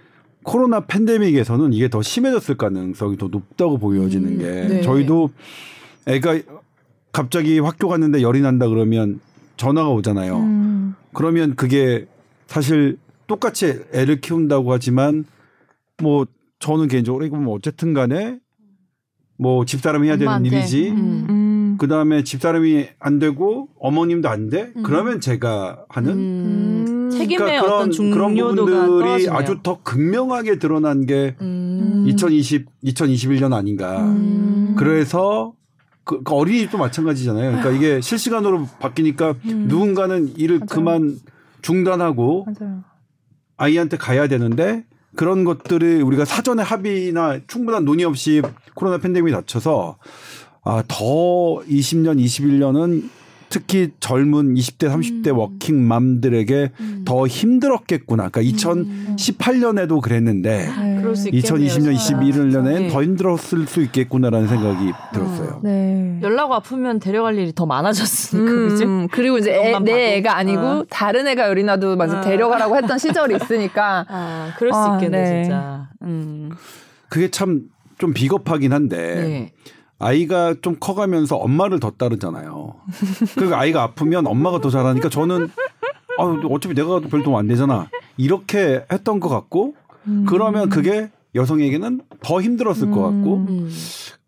[0.42, 4.80] 코로나 팬데믹에서는 이게 더 심해졌을 가능성이 더 높다고 보여지는 음, 게 네.
[4.80, 5.30] 저희도
[6.06, 6.38] 애가
[7.12, 9.20] 갑자기 학교 갔는데 열이 난다 그러면
[9.56, 10.36] 전화가 오잖아요.
[10.36, 10.94] 음.
[11.12, 12.06] 그러면 그게
[12.46, 15.24] 사실 똑같이 애를 키운다고 하지만
[16.00, 16.26] 뭐
[16.58, 18.38] 저는 개인적으로 이거 뭐 어쨌든 간에
[19.38, 20.56] 뭐 집사람이 해야 되는 엄마한테.
[20.56, 20.90] 일이지.
[20.90, 21.26] 음.
[21.28, 21.76] 음.
[21.78, 24.72] 그 다음에 집사람이 안 되고 어머님도 안 돼.
[24.76, 24.82] 음.
[24.82, 26.14] 그러면 제가 하는
[27.06, 27.10] 음.
[27.10, 27.10] 음.
[27.10, 29.36] 책임의 그러니까 어떤 그런 그런 중요도가 부분들이 떨어지네요.
[29.36, 32.04] 아주 더 극명하게 드러난 게 음.
[32.06, 34.02] 2020, 2021년 아닌가.
[34.02, 34.74] 음.
[34.76, 35.52] 그래서
[36.04, 37.50] 그, 그 어린이도 마찬가지잖아요.
[37.50, 39.66] 그러니까 이게 실시간으로 바뀌니까 음.
[39.68, 40.66] 누군가는 일을 맞아요.
[40.70, 41.18] 그만
[41.62, 42.84] 중단하고 맞아요.
[43.56, 44.84] 아이한테 가야 되는데
[45.16, 48.42] 그런 것들을 우리가 사전에 합의나 충분한 논의 없이
[48.74, 49.96] 코로나 팬데믹이 닥쳐서
[50.62, 51.04] 아, 더
[51.68, 53.08] 20년, 21년은
[53.48, 55.38] 특히 젊은 20대, 30대 음.
[55.38, 57.02] 워킹맘들에게 음.
[57.04, 58.28] 더 힘들었겠구나.
[58.28, 60.98] 그러니까 2018년에도 그랬는데 네.
[61.00, 61.68] 그럴 수 있겠네요.
[61.68, 62.16] 2020년, 진짜.
[62.18, 62.88] 21년에는 네.
[62.88, 65.60] 더 힘들었을 수 있겠구나라는 생각이 들었어요.
[65.62, 66.18] 네.
[66.22, 68.84] 연락 아프면 데려갈 일이 더 많아졌으니까 그죠?
[68.84, 70.16] 음, 그리고 이제 애, 내.
[70.16, 70.84] 애가 아니고 어.
[70.90, 72.20] 다른 애가 열이 나도 맞아 어.
[72.20, 75.42] 데려가라고 했던 시절이 있으니까 아, 그럴 수 아, 있겠네 네.
[75.44, 75.88] 진짜.
[76.02, 76.50] 음.
[77.08, 77.68] 그게 참
[77.98, 79.52] 좀 비겁하긴 한데 네.
[79.98, 82.74] 아이가 좀 커가면서 엄마를 더 따르잖아요.
[83.34, 85.48] 그러니까 아이가 아프면 엄마가 더 잘하니까 저는
[86.18, 87.88] 아, 어차피 내가 별 도움 안 되잖아.
[88.16, 89.74] 이렇게 했던 것 같고
[90.26, 93.70] 그러면 그게 여성에게는 더 힘들었을 것 같고 음.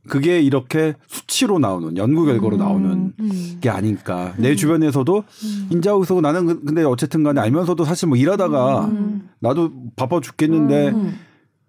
[0.09, 3.59] 그게 이렇게 수치로 나오는 연구 결과로 나오는 음.
[3.61, 4.33] 게 아닐까.
[4.39, 5.25] 내 주변에서도
[5.71, 9.29] 인자하고 있고 나는 그- 근데 어쨌든 간에 알면서도 사실 뭐 일하다가 음.
[9.39, 11.19] 나도 바빠 죽겠는데 음.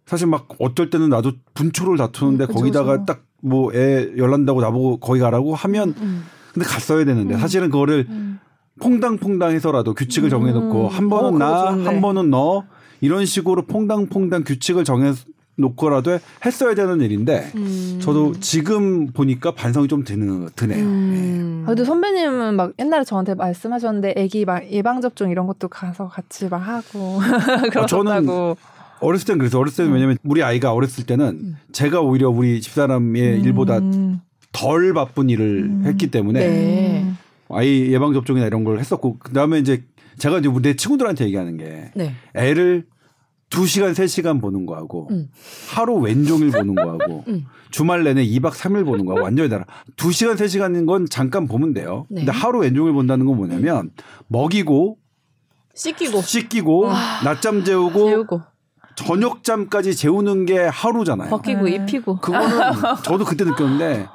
[0.09, 3.05] 사실 막 어떨 때는 나도 분초를 다투는데 음, 거기다가.
[3.05, 6.25] 딱 뭐 애 열난다고 나보고 거기 가라고 하면 음.
[6.53, 8.37] 근데 갔어야 되는데 사실은 그거를 음.
[8.81, 11.85] 퐁당퐁당해서라도 규칙을 정해놓고 한 번은 어, 나, 좋은데.
[11.89, 12.63] 한 번은 너
[13.01, 15.13] 이런 식으로 퐁당퐁당 규칙을 정해
[15.55, 17.99] 놓고라도 했어야 되는 일인데 음.
[18.01, 20.83] 저도 지금 보니까 반성이 좀 드는 드네요.
[20.83, 21.63] 음.
[21.65, 26.47] 아, 근데 선배님은 막 옛날에 저한테 말씀하셨는데 아기 막 예방 접종 이런 것도 가서 같이
[26.49, 27.19] 막 하고
[27.71, 28.57] 그러셨다고.
[29.01, 33.77] 어렸을 땐 그래서 어렸을 때는 왜냐면 우리 아이가 어렸을 때는 제가 오히려 우리 집사람의 일보다
[33.79, 34.19] 음.
[34.51, 35.83] 덜 바쁜 일을 음.
[35.85, 37.03] 했기 때문에 네.
[37.03, 37.17] 음.
[37.49, 39.83] 아이 예방 접종이나 이런 걸 했었고 그다음에 이제
[40.17, 42.13] 제가 이제 내 친구들한테 얘기하는 게 네.
[42.35, 42.85] 애를
[43.49, 45.29] 두시간세시간 보는 거하고 음.
[45.69, 47.45] 하루 왼종일 보는 거하고 음.
[47.71, 49.65] 주말 내내 2박 3일 보는 거하고 완전히 달라.
[49.95, 52.05] 두시간세시간인 건 잠깐 보면 돼요.
[52.09, 52.21] 네.
[52.21, 53.91] 근데 하루 왼종일 본다는 건 뭐냐면
[54.27, 54.97] 먹이고
[55.73, 56.89] 씻기고 씻기고
[57.23, 58.41] 낮잠 재우고 재우고
[59.05, 61.29] 저녁잠까지 재우는 게 하루잖아요.
[61.29, 61.75] 벗기고 네.
[61.75, 62.49] 입히고 그거는
[63.03, 64.07] 저도 그때 느꼈는데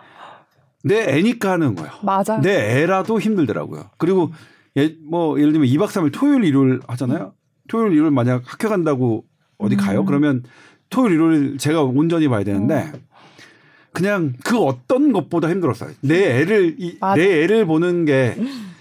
[0.85, 1.91] 내 애니까 하는 거예요.
[2.03, 2.41] 맞아.
[2.41, 3.91] 내 애라도 힘들더라고요.
[3.97, 4.33] 그리고
[4.77, 7.33] 예, 뭐 예를 들면 2박 3일 토요일 일요일 하잖아요.
[7.69, 9.25] 토요일 일요일 만약 학교 간다고
[9.59, 10.01] 어디 가요?
[10.01, 10.07] 음.
[10.07, 10.43] 그러면
[10.91, 12.93] 토요일 일요일 제가 온전히 봐야 되는데
[13.93, 15.93] 그냥 그 어떤 것보다 힘들었어요.
[16.03, 16.99] 내 애를 이.
[17.17, 18.37] 내 애를 보는 게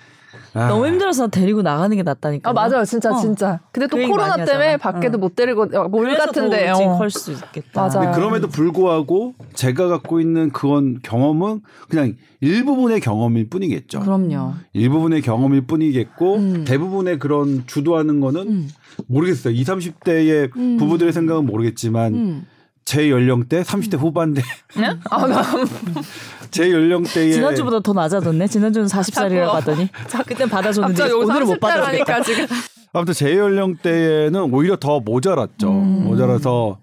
[0.54, 2.50] 아, 너무 힘들어서 데리고 나가는 게 낫다니까.
[2.50, 3.20] 아 맞아요, 진짜 어.
[3.20, 3.60] 진짜.
[3.72, 4.78] 근데 또 그 코로나 때문에 하잖아.
[4.78, 5.22] 밖에도 응.
[5.22, 6.72] 못 데리고 어, 몰 같은데.
[6.72, 6.98] 더 어.
[6.98, 7.82] 컬수 있겠다.
[7.82, 8.00] 맞아요.
[8.02, 14.02] 근데 그럼에도 불구하고 제가 갖고 있는 그건 경험은 그냥 일부분의 경험일 뿐이겠죠.
[14.02, 14.54] 그럼요.
[14.74, 16.64] 일부분의 경험일 뿐이겠고 음.
[16.66, 18.70] 대부분의 그런 주도하는 거는 음.
[19.08, 19.54] 모르겠어요.
[19.54, 19.68] 20,
[20.04, 20.78] 30대의 음.
[20.78, 22.46] 부부들의 생각은 모르겠지만 음.
[22.86, 24.42] 제 연령대 30대 후반대
[25.10, 25.42] 아, 나
[26.52, 28.48] 제 연령대에 지난주보다 더 낮아졌네.
[28.48, 29.90] 지난주는 40살이라고 하더니
[30.28, 32.22] 그때 받아줬는데 오늘은 못 30대라니까 받아주겠다.
[32.22, 32.46] 지금.
[32.94, 35.70] 아무튼 제 연령대에는 오히려 더 모자랐죠.
[35.72, 36.04] 음.
[36.06, 36.80] 모자라서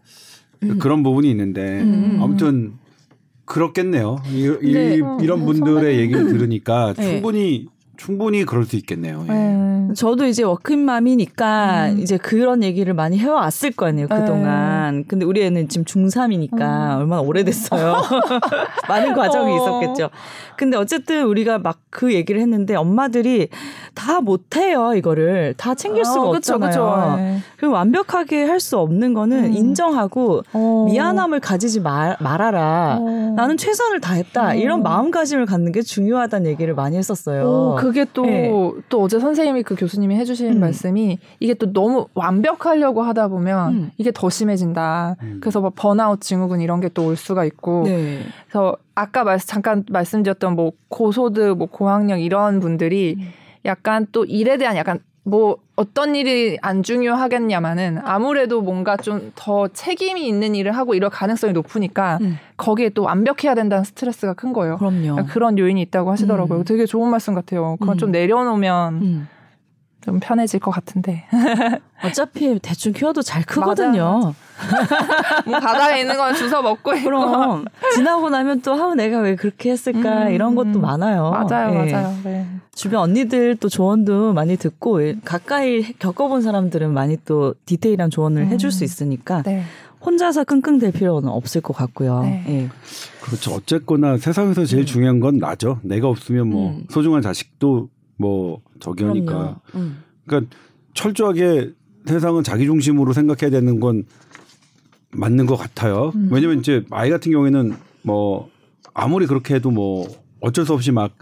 [0.78, 2.18] 그런 부분이 있는데 음.
[2.22, 2.74] 아무튼
[3.44, 4.22] 그렇겠네요.
[4.30, 5.98] 이, 이, 어, 이런 어, 분들의.
[5.98, 7.02] 얘기를 들으니까 네.
[7.02, 7.66] 충분히
[8.00, 9.26] 충분히 그럴 수 있겠네요.
[9.28, 9.32] 예.
[9.32, 9.94] 네.
[9.94, 11.98] 저도 이제 워크맘이니까 음.
[12.00, 15.04] 이제 그런 얘기를 많이 해왔을 거 아니에요 그동안.
[15.06, 17.96] 근데 우리 애는 지금 중3이니까 얼마나 오래됐어요.
[18.88, 19.56] 많은 과정이 어.
[19.56, 20.08] 있었겠죠.
[20.56, 23.48] 근데 어쨌든 우리가 막 그 얘기를 했는데 엄마들이
[23.94, 26.70] 다 못해요 이거를 다 챙길 수가 어, 그쵸, 없잖아요.
[26.70, 27.16] 그쵸.
[27.16, 27.38] 네.
[27.58, 29.52] 그리고 완벽하게 할 수 없는 거는 음.
[29.54, 30.86] 인정하고 어.
[30.86, 32.98] 미안함을 가지지 말, 말아라.
[33.00, 33.32] 어.
[33.34, 34.48] 나는 최선을 다했다.
[34.50, 34.54] 어.
[34.54, 37.42] 이런 마음가짐을 갖는 게 중요하다는 얘기를 많이 했었어요.
[37.48, 38.50] 오, 그게 또, 네.
[38.88, 40.60] 또 어제 선생님이 그 교수님이 해주신 음.
[40.60, 43.90] 말씀이 이게 또 너무 완벽하려고 하다 보면 음.
[43.98, 45.16] 이게 더 심해진다.
[45.22, 45.38] 음.
[45.40, 47.84] 그래서 뭐 번아웃 증후군 이런 게 또 올 수가 있고.
[47.84, 48.20] 네.
[48.46, 53.28] 그래서 아까 말, 잠깐 말씀드렸던 뭐 고소득, 뭐 고학력 이런 분들이 음.
[53.64, 60.26] 약간 또 일에 대한 약간 뭐 어떤 일이 안 중요하겠냐마는 아무래도 뭔가 좀 더 책임이
[60.26, 62.38] 있는 일을 하고 이럴 가능성이 높으니까 음.
[62.56, 64.76] 거기에 또 완벽해야 된다는 스트레스가 큰 거예요.
[64.76, 65.08] 그럼요.
[65.08, 66.60] 약간 그런 요인이 있다고 하시더라고요.
[66.60, 66.64] 음.
[66.64, 67.76] 되게 좋은 말씀 같아요.
[67.80, 67.98] 그건 음.
[67.98, 69.28] 좀 내려놓으면 음.
[70.02, 71.24] 좀 편해질 것 같은데.
[72.04, 74.34] 어차피 대충 키워도 잘 크거든요.
[75.46, 77.04] 뭐 바닥에 있는 건 주워 먹고 있고.
[77.04, 80.80] 그럼 지나고 나면 또 하우 내가 왜 그렇게 했을까 음, 이런 것도 음.
[80.82, 81.30] 많아요.
[81.30, 81.92] 맞아요, 예.
[81.92, 82.16] 맞아요.
[82.24, 82.46] 네.
[82.74, 88.48] 주변 언니들 또 조언도 많이 듣고 예, 가까이 겪어본 사람들은 많이 또 디테일한 조언을 음.
[88.48, 89.64] 해줄 수 있으니까 네.
[90.04, 92.22] 혼자서 끙끙 댈 필요는 없을 것 같고요.
[92.22, 92.44] 네.
[92.48, 92.68] 예.
[93.20, 93.52] 그렇죠.
[93.52, 95.78] 어쨌거나 세상에서 제일 중요한 건 나죠.
[95.82, 96.84] 내가 없으면 뭐 음.
[96.88, 99.04] 소중한 자식도 뭐 저기.
[99.04, 99.60] 하니까.
[99.74, 100.02] 음.
[100.26, 100.54] 그러니까
[100.94, 101.72] 철저하게
[102.06, 104.04] 세상은 자기 중심으로 생각해야 되는 건
[105.12, 106.12] 맞는 것 같아요.
[106.14, 106.28] 음.
[106.32, 108.48] 왜냐면 이제 아이 같은 경우에는 뭐
[108.94, 110.06] 아무리 그렇게 해도 뭐
[110.40, 111.12] 어쩔 수 없이 막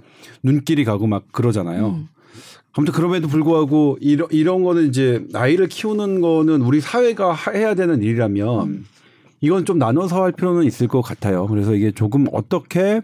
[0.42, 1.88] 눈길이 가고 막 그러잖아요.
[1.88, 2.08] 음.
[2.74, 8.02] 아무튼 그럼에도 불구하고 이런 이런 거는 이제 아이를 키우는 거는 우리 사회가 하- 해야 되는
[8.02, 8.84] 일이라면
[9.40, 11.46] 이건 좀 나눠서 할 필요는 있을 것 같아요.
[11.46, 13.00] 그래서 이게 조금 어떻게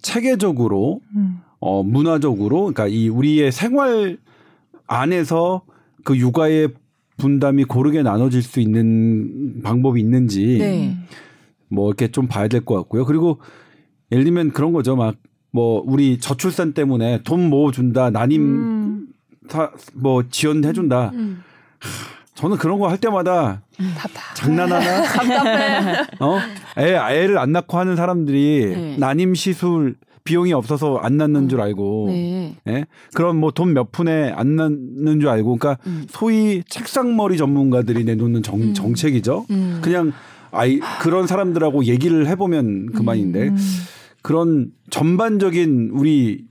[0.00, 1.40] 체계적으로 음.
[1.60, 4.18] 어 문화적으로 그러니까 이 우리의 생활
[4.88, 5.62] 안에서
[6.04, 6.68] 그 육아의
[7.22, 10.96] 분담이 고르게 나눠질 수 있는 방법이 있는지 네.
[11.68, 13.04] 뭐 이렇게 좀 봐야 될 것 같고요.
[13.04, 13.38] 그리고
[14.10, 14.96] 예를 들면 그런 거죠.
[14.96, 15.14] 막
[15.54, 19.06] 뭐 우리 저출산 때문에 돈 모아준다, 난임 음.
[19.50, 21.10] 사, 뭐 지원해준다.
[21.12, 21.42] 음.
[22.34, 23.60] 저는 그런 거 할 때마다
[23.98, 24.34] 답답.
[24.34, 25.02] 장난하나?
[26.20, 26.38] 어?
[26.78, 28.96] 애, 애를 안 낳고 하는 사람들이 네.
[28.98, 32.56] 난임 시술 비용이 없어서 안 낳는 줄 알고 네.
[32.68, 32.84] 예?
[33.14, 36.06] 그런 뭐 돈 몇 푼에 안 낳는 줄 알고 그러니까 음.
[36.08, 38.74] 소위 책상머리 전문가들이 내놓는 정, 음.
[38.74, 39.46] 정책이죠.
[39.50, 39.80] 음.
[39.82, 40.12] 그냥
[40.50, 43.56] 아이 그런 사람들하고 얘기를 해보면 그만인데 음.
[44.22, 46.44] 그런 전반적인 우리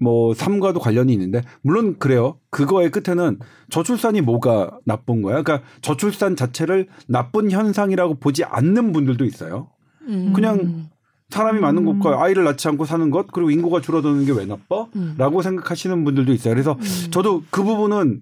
[0.00, 2.38] 뭐 삶과도 관련이 있는데 물론 그래요.
[2.50, 3.38] 그거의 끝에는
[3.70, 5.42] 저출산이 뭐가 나쁜 거야?
[5.42, 9.68] 그러니까 저출산 자체를 나쁜 현상이라고 보지 않는 분들도 있어요.
[10.08, 10.32] 음.
[10.34, 10.88] 그냥
[11.30, 11.98] 사람이 많은 음.
[11.98, 14.86] 것과 아이를 낳지 않고 사는 것 그리고 인구가 줄어드는 게 왜 나빠?
[14.96, 15.14] 음.
[15.18, 16.54] 라고 생각하시는 분들도 있어요.
[16.54, 17.10] 그래서 음.
[17.10, 18.20] 저도 그 부분은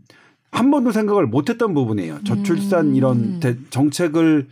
[0.51, 2.21] 한 번도 생각을 못했던 부분이에요.
[2.25, 2.95] 저출산 음.
[2.95, 4.49] 이런 대- 정책을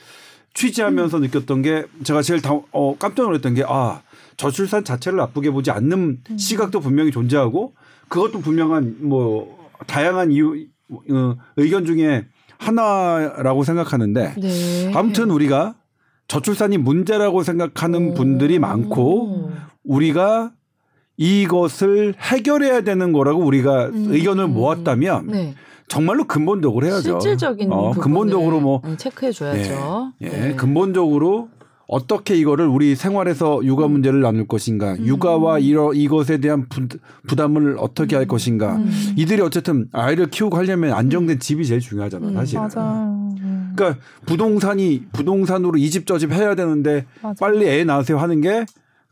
[0.55, 4.03] 취재하면서 느꼈던 게 제가 제일 다, 어, 깜짝 놀랐던 게 아,
[4.37, 6.39] 저출산 자체를 나쁘게 보지 않는 음.
[6.39, 7.75] 시각도 분명히 존재하고
[8.09, 12.27] 그것도 분명한 뭐 다양한 이유 어, 의견 중에
[12.59, 14.93] 하나라고 생각하는데 네.
[14.95, 15.75] 아무튼 우리가
[16.31, 19.51] 저출산이 문제라고 생각하는 분들이 많고
[19.83, 20.53] 우리가
[21.17, 24.07] 이것을 해결해야 되는 거라고 우리가 음.
[24.11, 25.55] 의견을 모았다면 네.
[25.89, 27.19] 정말로 근본적으로 해야죠.
[27.19, 30.13] 실질적인 어, 근본적으로 뭐 체크해 줘야죠.
[30.21, 30.55] 예, 네.
[30.55, 31.49] 근본적으로
[31.93, 33.93] 어떻게 이거를 우리 생활에서 육아 음.
[33.93, 36.87] 문제를 나눌 것인가, 육아와 이러, 이것에 대한 부,
[37.27, 38.77] 부담을 어떻게 할 것인가.
[38.77, 38.89] 음.
[39.17, 42.61] 이들이 어쨌든 아이를 키우고 하려면 안정된 집이 제일 중요하잖아, 음, 사실.
[42.61, 42.81] 맞아.
[42.81, 43.73] 음.
[43.75, 47.35] 그러니까 부동산이 부동산으로 이 집저집 해야 되는데 맞아.
[47.41, 48.67] 빨리 애 낳으세요 하는 게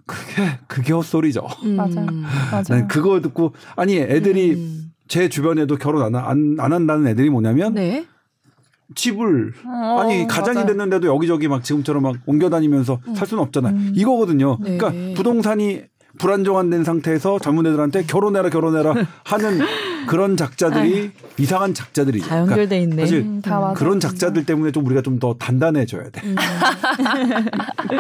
[0.07, 1.47] 그게 그게 헛소리죠.
[1.65, 1.77] 음.
[1.77, 2.01] 맞아.
[2.53, 2.75] 맞아.
[2.75, 4.93] 난 그거 듣고 아니 애들이 음.
[5.09, 8.05] 제 주변에도 결혼 안, 하- 안, 안 한다는 애들이 뭐냐면 네.
[8.95, 10.67] 집을 어, 아니 가장이 맞아요.
[10.69, 13.75] 됐는데도 여기저기 막 지금처럼 막 옮겨 다니면서 살 수는 없잖아요.
[13.75, 13.93] 음.
[13.95, 14.57] 이거거든요.
[14.61, 14.79] 네.
[14.79, 15.83] 그러니까 부동산이
[16.19, 19.61] 불안정한 된 상태에서 젊은 애들한테 결혼해라 결혼해라 하는
[20.09, 22.27] 그런 작자들이 이상한 작자들이죠.
[22.27, 23.03] 다 연결돼 있네.
[23.03, 23.73] 사실 음, 다.
[23.77, 26.23] 그런 작자들 때문에 좀 우리가 좀 더 단단해져야 돼.
[26.25, 26.35] 음.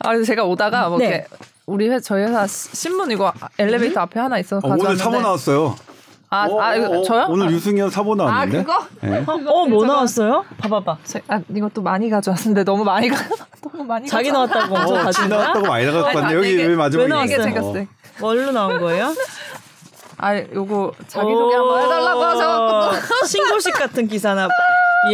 [0.00, 1.06] 아, 제가 오다가 뭐 네.
[1.06, 1.26] 이렇게
[1.66, 5.20] 우리 회, 저희 회사 시- 신문 이거 엘리베이터 앞에 하나 있어 어, 가져왔는데 오늘 사보
[5.20, 5.76] 나왔어요.
[6.34, 7.26] 아, 어, 아 이거 어, 어, 저요?
[7.28, 8.64] 오늘 아, 유승현 사보 아 나왔는데.
[8.64, 8.86] 그거?
[9.04, 9.22] 예.
[9.26, 10.44] 어, 뭐 나왔어요?
[10.58, 10.96] 봐봐봐.
[11.04, 13.16] 제- 아 이것도 많이 가져왔는데 너무 많이 가
[13.62, 15.02] 너무 많이 자기 가져왔- 나왔다고 어, 거야?
[15.28, 15.86] 나왔다고 많이
[16.34, 16.34] 왔네.
[16.38, 17.04] 여기 여기 마지막에.
[17.04, 17.42] 왜 나왔어요?
[17.42, 17.86] 생겼어요.
[18.20, 19.12] 뭘로 나온 거예요?
[20.16, 24.48] 아 요거 자기 소개 한번 해달라고 오, 신고식 같은 기사나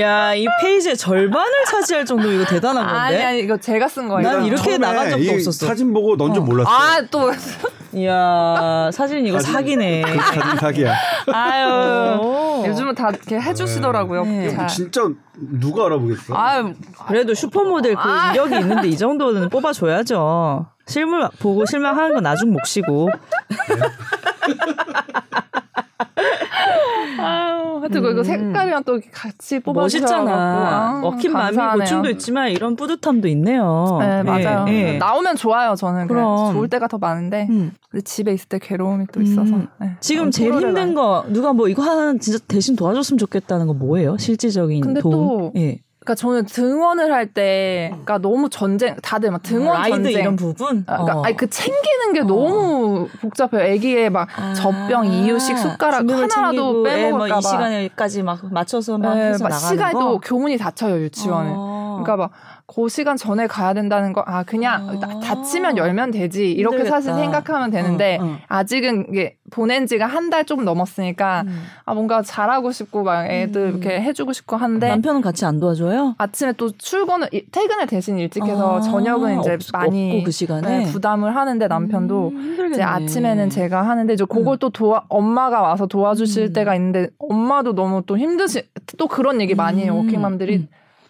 [0.00, 2.98] 야, 이 페이지의 절반을 차지할 정도 이거 대단한 건데.
[2.98, 4.28] 아니 아니 이거 제가 쓴 거예요.
[4.30, 5.66] 난 이렇게 나간 적도 이 없었어.
[5.66, 6.70] 사진 보고 넌줄 몰랐어.
[6.70, 7.30] 아 또
[7.94, 10.02] 이야, 사진 이거 사진- 사기네.
[10.02, 10.94] 그 사진 사기야.
[11.32, 12.64] 아유.
[12.66, 14.24] 요즘은 다 이렇게 해주시더라고요.
[14.24, 14.50] 네.
[14.54, 14.68] 잘.
[14.68, 15.08] 진짜
[15.38, 16.34] 누가 알아보겠어?
[16.36, 16.74] 아유
[17.06, 18.32] 그래도 슈퍼모델 그 아.
[18.32, 20.66] 이력이 있는데 이 정도는 뽑아줘야죠.
[20.86, 23.08] 실물 보고 실망하는 건 나중 몫이고.
[27.18, 31.00] 아유 하여튼 이거 색깔이랑 또 같이 뽑아주셔서 멋있잖아.
[31.02, 33.98] 먹힌 마음이 고충도 있지만 이런 뿌듯함도 있네요.
[34.00, 34.66] 네 맞아요.
[34.68, 34.98] 예, 예.
[34.98, 36.06] 나오면 좋아요 저는.
[36.08, 36.52] 그럼.
[36.52, 37.72] 좋을 때가 더 많은데 음.
[38.04, 39.54] 집에 있을 때 괴로움이 또 있어서.
[39.54, 39.68] 음.
[39.80, 39.96] 네.
[40.00, 40.94] 지금 어, 제일 힘든.
[40.94, 44.16] 거 누가 뭐 이거 하나 진짜 대신 도와줬으면 좋겠다는 거 뭐예요?
[44.18, 45.12] 실질적인 근데 도움.
[45.12, 45.80] 또 예.
[46.08, 50.84] 그러니까 저는 등원을 할 때가 너무 전쟁 다들 막 등원 라이드 전쟁 이런 부분.
[50.86, 51.22] 아, 그러니까 어.
[51.24, 53.60] 아니 그 챙기는 게 너무 복잡해요.
[53.60, 54.54] 애기의 막 아.
[54.54, 57.40] 젖병, 이유식, 숟가락 하나라도 챙기고 애 빼먹을까 뭐이 봐.
[57.42, 59.92] 시간에까지 막 맞춰서 막 네, 막.
[59.92, 61.52] 또 교문이 닫혀요 유치원은.
[61.54, 62.00] 어.
[62.02, 62.30] 그러니까 막
[62.70, 64.98] 그 시간 전에 가야 된다는 거, 아, 그냥 어.
[64.98, 66.52] 다- 닫히면 열면 되지.
[66.52, 67.00] 이렇게 힘들겠다.
[67.00, 68.36] 사실 생각하면 되는데, 어, 어.
[68.46, 71.62] 아직은 이게 보낸 지가 한 달 좀 넘었으니까, 음.
[71.86, 73.68] 아, 뭔가 잘하고 싶고, 막 애들 음.
[73.80, 76.14] 이렇게 해주고 싶고 한데, 남편은 같이 안 도와줘요?
[76.18, 80.84] 아침에 또 출근을, 이- 퇴근을 대신 일찍 해서 아, 저녁은 이제 없- 많이 그 시간에
[80.84, 82.70] 네, 부담을 하는데 남편도 음.
[82.70, 86.52] 이제 아침에는 제가 하는데 이제 그걸 또 도와 엄마가 와서 도와주실 음.
[86.52, 88.62] 때가 있는데 엄마도 너무 또 힘드시
[88.98, 90.04] 또 그런 얘기 많이 해요 음.
[90.04, 90.68] 워킹맘들이 음.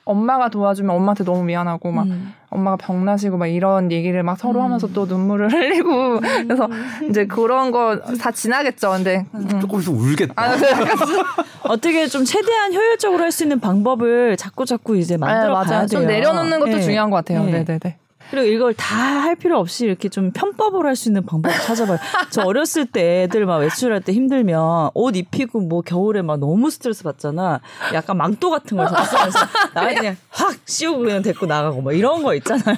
[0.09, 2.33] 엄마가 도와주면 엄마한테 너무 미안하고 막 음.
[2.51, 4.65] 엄마가 병나시고 막 이런 얘기를 막 서로 음.
[4.65, 6.69] 하면서 또 눈물을 흘리고 그래서
[7.09, 9.61] 이제 그런 거 다 지나겠죠 근데 음.
[9.61, 10.33] 조금 있으면 울겠다.
[10.37, 10.97] 아, 그 약간
[11.69, 15.87] 어떻게 좀 최대한 효율적으로 할 수 있는 방법을 자꾸 자꾸 이제 만들어 네, 가야 맞아요
[15.87, 16.01] 돼요.
[16.01, 16.81] 좀 내려놓는 것도 네.
[16.81, 17.53] 중요한 것 같아요 네.
[17.65, 17.99] 네네네
[18.31, 21.99] 그리고 이걸 다 할 필요 없이 이렇게 좀 편법을 할수 있는 방법을 찾아봐요.
[22.31, 27.03] 저 어렸을 때 애들 막 외출할 때 힘들면 옷 입히고 뭐 겨울에 막 너무 스트레스
[27.05, 27.61] 받잖아.
[27.93, 29.39] 약간 망토 같은 걸 샀으면서
[29.75, 32.77] 나 그냥 확 씌우고 그냥 데리고 나가고 뭐 이런 거 있잖아요.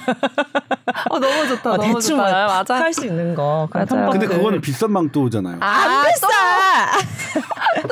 [1.09, 3.69] 어 너무 좋다 어, 너무 대충 좋다 맞아 할 수 있는 거.
[3.71, 4.19] 편법들.
[4.19, 5.57] 근데 그거는 비싼 망토잖아요.
[5.61, 6.27] 아, 비싸.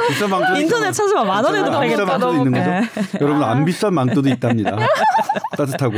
[0.09, 2.05] 비싼 망토 인터넷 찾아봐 만 원에도 안 비싼 팔겠다.
[2.05, 3.21] 망토도 있는 거죠.
[3.21, 4.75] 여러분 안 비싼 망토도 있답니다.
[5.57, 5.93] 따뜻하고.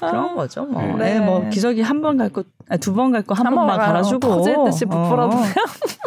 [0.00, 0.64] 그런 거죠.
[0.64, 0.82] 뭐.
[0.98, 1.14] 네.
[1.14, 1.20] 네.
[1.20, 2.42] 뭐 기저귀 한 번갈 거,
[2.80, 5.54] 두번갈거한한 번만 번 갈아주고 퍼질 듯이 부풀어 보세요.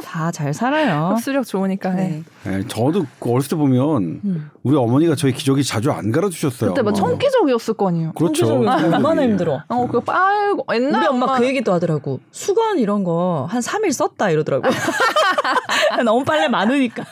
[0.03, 1.13] 다잘 살아요.
[1.15, 2.23] 흡수력 좋으니까 네.
[2.43, 4.51] 네, 저도 그 어렸을 때 보면 음.
[4.63, 6.71] 우리 어머니가 저희 기저귀 자주 안 갈아주셨어요.
[6.71, 8.45] 그때 뭐 청기족이었을 거 아니에요 그렇죠.
[8.59, 9.27] 그런 얼마나 분들이.
[9.29, 9.61] 힘들어.
[9.67, 12.19] 어, 그거 빨고 옛날 우리 엄마 그 얘기도 하더라고.
[12.31, 14.67] 수건 이런 거 한 3일 썼다 이러더라고.
[16.03, 17.03] 너무 빨래 많으니까.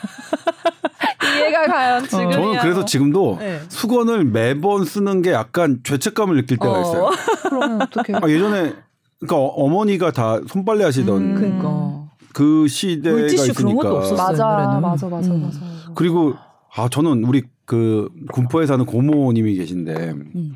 [1.38, 2.02] 이해가 가요.
[2.08, 3.60] 지금 저는 그래서 지금도 네.
[3.70, 6.82] 수건을 매번 쓰는 게 약간 죄책감을 느낄 때가 어.
[6.82, 7.10] 있어요.
[7.50, 8.14] 그러면 어떻게?
[8.14, 8.74] 아, 예전에
[9.20, 11.36] 그러니까 어- 어머니가 다 손빨래 하시던 음.
[11.36, 11.96] 그러니까.
[12.34, 13.62] 그 시대가 물티슈 있으니까.
[13.62, 14.18] 그런 것도 없었어요.
[14.18, 14.80] 맞아.
[14.82, 15.42] 맞아, 맞아, 음.
[15.44, 15.60] 맞아.
[15.96, 16.34] 그리고
[16.76, 19.94] 아 저는 우리 그 군포에 사는 고모님이 계신데
[20.36, 20.56] 음.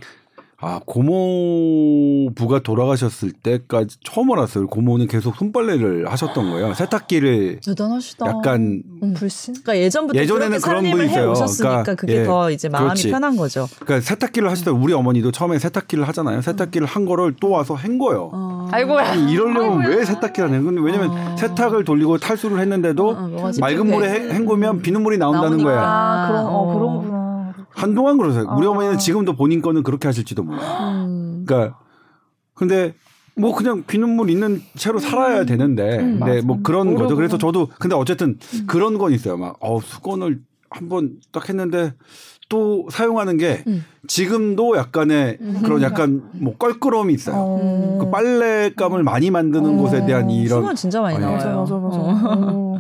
[0.62, 4.68] 아 고모부가 돌아가셨을 때까지 처음 알았어요.
[4.68, 6.74] 고모는 계속 손빨래를 하셨던 거예요.
[6.74, 8.28] 세탁기를 대단하시다.
[8.28, 8.84] 약간
[9.16, 9.54] 불신?
[9.64, 11.22] 그러니까 예전부터 예전에는 그런 분이 있어요.
[11.28, 12.24] 해 오셨으니까 그러니까, 그게 예.
[12.26, 13.10] 더 이제 마음이 그렇지.
[13.10, 13.68] 편한 거죠.
[13.80, 16.42] 그러니까 세탁기를 하시다 우리 어머니도 처음에 세탁기를 하잖아요.
[16.42, 18.30] 세탁기를 한 거를 또 와서 한 거예요.
[18.34, 18.68] 어.
[18.70, 19.12] 아이고야.
[19.12, 20.62] 아니 이러려면 왜 세탁기를 하냐?
[20.62, 21.38] 근데 왜냐면 어.
[21.38, 25.70] 세탁을 돌리고 탈수를 했는데도 어, 어, 맑은 물에 해- 헹구면 비눗물이 나온다는 나오니까.
[25.70, 25.82] 거예요.
[25.82, 26.74] 아, 그런, 어, 어.
[26.74, 27.09] 그런구나.
[27.80, 28.46] 한동안 그러세요.
[28.58, 28.72] 우리 아.
[28.72, 31.06] 어머니는 지금도 본인 거는 그렇게 하실지도 몰라요.
[31.08, 31.44] 음.
[31.48, 31.80] 그러니까
[32.54, 32.94] 근데
[33.36, 36.46] 뭐 그냥 비눗물 있는 채로 살아야 되는데 음, 근데 맞아.
[36.48, 37.16] 뭐 그런 거죠.
[37.16, 39.38] 그래서 저도 근데 어쨌든 그런 건 있어요.
[39.38, 41.94] 막 어, 수건을 한번 딱 했는데
[42.50, 43.86] 또 사용하는 게 음.
[44.08, 47.36] 지금도 약간의 그런 약간 뭐 껄끄러움이 있어요.
[47.38, 47.98] 어.
[48.02, 49.82] 그 빨래감을 많이 만드는 어.
[49.82, 51.38] 곳에 대한 이런 수건 진짜 많이 아니, 나와요.
[51.38, 51.98] 맞아, 맞아, 맞아.
[51.98, 52.76] 어.
[52.76, 52.78] 어.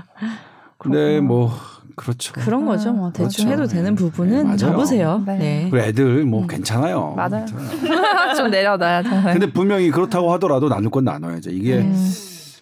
[0.78, 1.22] 근데.
[1.22, 1.52] 뭐
[2.00, 2.32] 그렇죠.
[2.34, 2.94] 그런 거죠.
[2.94, 3.64] 뭐 대충 그렇죠.
[3.64, 4.58] 해도 되는 네, 부분은 맞아요.
[4.58, 5.22] 접으세요.
[5.26, 5.38] 네.
[5.38, 5.68] 네.
[5.70, 6.48] 그리고 애들 뭐 음.
[6.48, 7.14] 괜찮아요.
[7.18, 7.46] 맞아요.
[7.46, 7.70] 괜찮아요.
[8.38, 9.10] 좀 내려놔야 돼.
[9.34, 11.50] 근데 분명히 그렇다고 하더라도 나눌 건 나눠야죠.
[11.50, 12.14] 이게 음.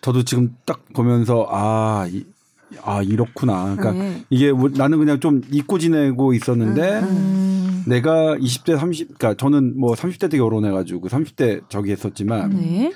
[0.01, 2.25] 저도 지금 딱 보면서 아, 이,
[2.83, 3.75] 아 이렇구나.
[3.75, 4.23] 그러니까 네.
[4.31, 7.83] 이게 뭐 나는 그냥 좀 잊고 지내고 있었는데 음.
[7.85, 12.91] 내가 20대 30 그러니까 저는 뭐 30대 때 결혼해 가지고 30대 저기 했었지만 네.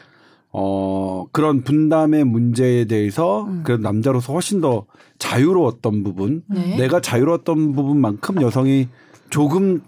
[0.53, 3.61] 어 그런 분담의 문제에 대해서 음.
[3.63, 4.85] 그 남자로서 훨씬 더
[5.19, 6.75] 자유로웠던 부분, 네.
[6.77, 8.87] 내가 자유로웠던 부분만큼 여성이
[9.29, 9.81] 조금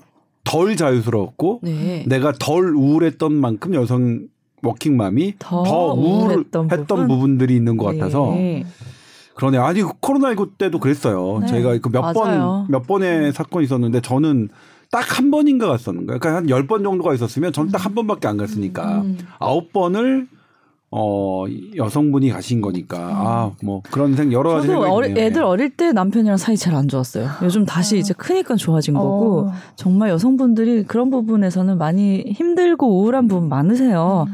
[0.46, 2.06] 덜 자유스러웠고 네.
[2.08, 4.28] 내가 덜 우울했던 만큼 여성
[4.62, 7.08] 워킹맘이 더 더, 우울했던 부분?
[7.08, 7.38] 부분?
[7.38, 8.66] 들이 있는 것 같아서 네.
[9.36, 9.58] 그러네.
[9.58, 11.40] 아니 그 코로나19 때도 그랬어요.
[11.42, 11.48] 네.
[11.48, 12.68] 제가 그 몇 번.
[12.70, 14.50] 몇 번의 사건이 있었는데 저는
[14.92, 16.20] 딱 한 번인가 갔었는 거예요.
[16.20, 19.18] 그러니까 한 열 번 정도가 있었으면 저는 딱 한 번밖에 안 갔으니까 음.
[19.40, 20.28] 아홉 번을
[20.96, 25.14] 어 여성분이 가신 거니까 아 뭐 그런 생 여러 가지 저도 어리.
[25.18, 27.28] 애들 어릴 때 남편이랑 사이 잘 안 좋았어요.
[27.44, 29.54] 요즘 다시 이제 크니까 좋아진 거고 어.
[29.76, 34.28] 정말 여성분들이 그런 부분에서는 많이 힘들고 우울한 부분 많으세요.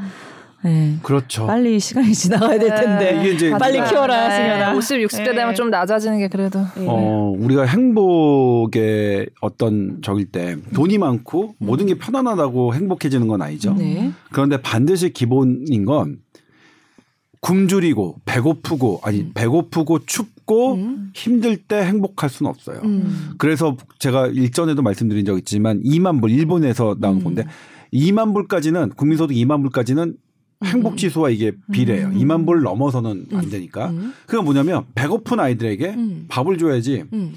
[0.64, 0.95] 네.
[1.03, 1.45] 그렇죠.
[1.47, 5.36] 빨리 시간이 지나가야 될 텐데 이게 이제 빨리 키워라 하시면 50, 60대 네.
[5.36, 6.60] 되면 좀 낮아지는 게 그래도.
[6.80, 13.74] 어, 우리가 행복의 어떤 적일 때 돈이 많고 모든 게 편안하다고 행복해지는 건 아니죠.
[13.74, 14.12] 네.
[14.32, 16.18] 그런데 반드시 기본인 건
[17.42, 21.12] 굶주리고 배고프고 아니 배고프고 춥고 음.
[21.16, 22.82] 힘들 때 행복할 수는 없어요.
[22.84, 23.32] 음.
[23.38, 27.24] 그래서 제가 일전에도 말씀드린 적 있지만 2만 불 일본에서 나온 음.
[27.24, 27.46] 건데
[27.94, 30.16] 2만 불까지는 국민소득 2만 불까지는
[30.66, 32.10] 행복 지수와 이게 비례해요.
[32.10, 33.90] 2만 불 넘어서는 안 되니까.
[33.92, 34.14] 음.
[34.26, 36.26] 그건 뭐냐면 배고픈 아이들에게 음.
[36.28, 37.36] 밥을 줘야지 음.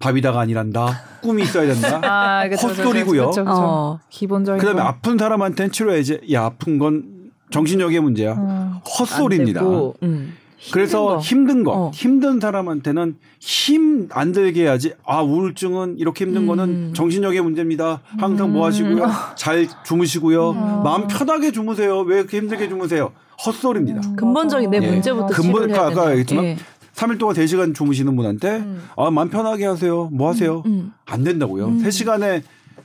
[0.00, 1.00] 밥이다가 아니란다.
[1.22, 2.00] 꿈이 있어야 된다.
[2.02, 3.26] 아, 그쵸, 그쵸, 헛소리고요.
[3.28, 3.54] 그쵸, 그쵸.
[3.56, 4.00] 어.
[4.10, 4.58] 기본적인.
[4.58, 4.88] 그다음에 거.
[4.88, 6.20] 아픈 사람한테는 치료해야지.
[6.32, 7.11] 야 아픈 건
[7.52, 8.34] 정신력의 문제야.
[8.38, 8.82] 어.
[8.98, 9.60] 헛소리입니다.
[9.60, 10.34] 되고, 음.
[10.72, 11.64] 그래서 힘든 거.
[11.64, 11.90] 힘든 거, 어.
[11.92, 14.92] 힘든 사람한테는 힘 안 들게 해야지.
[15.04, 16.46] 아 우울증은 이렇게 힘든 음.
[16.46, 18.00] 거는 정신력의 문제입니다.
[18.18, 20.52] 항상 뭐 하시고요, 잘 주무시고요,
[20.84, 22.00] 마음 편하게 주무세요.
[22.00, 23.12] 왜 이렇게 힘들게 주무세요?
[23.44, 24.14] 헛소리입니다.
[24.16, 24.90] 근본적인 내 예.
[24.90, 26.10] 문제부터 근본 치료를 해야 아까 된다.
[26.10, 26.56] 얘기했지만 예.
[26.94, 28.64] 3일 동안 3시간 주무시는 분한테
[28.96, 30.08] 아 마음 편하게 하세요.
[30.12, 30.62] 뭐 하세요?
[30.66, 30.92] 음.
[31.06, 31.68] 안 된다고요.
[31.68, 32.42] 3시간에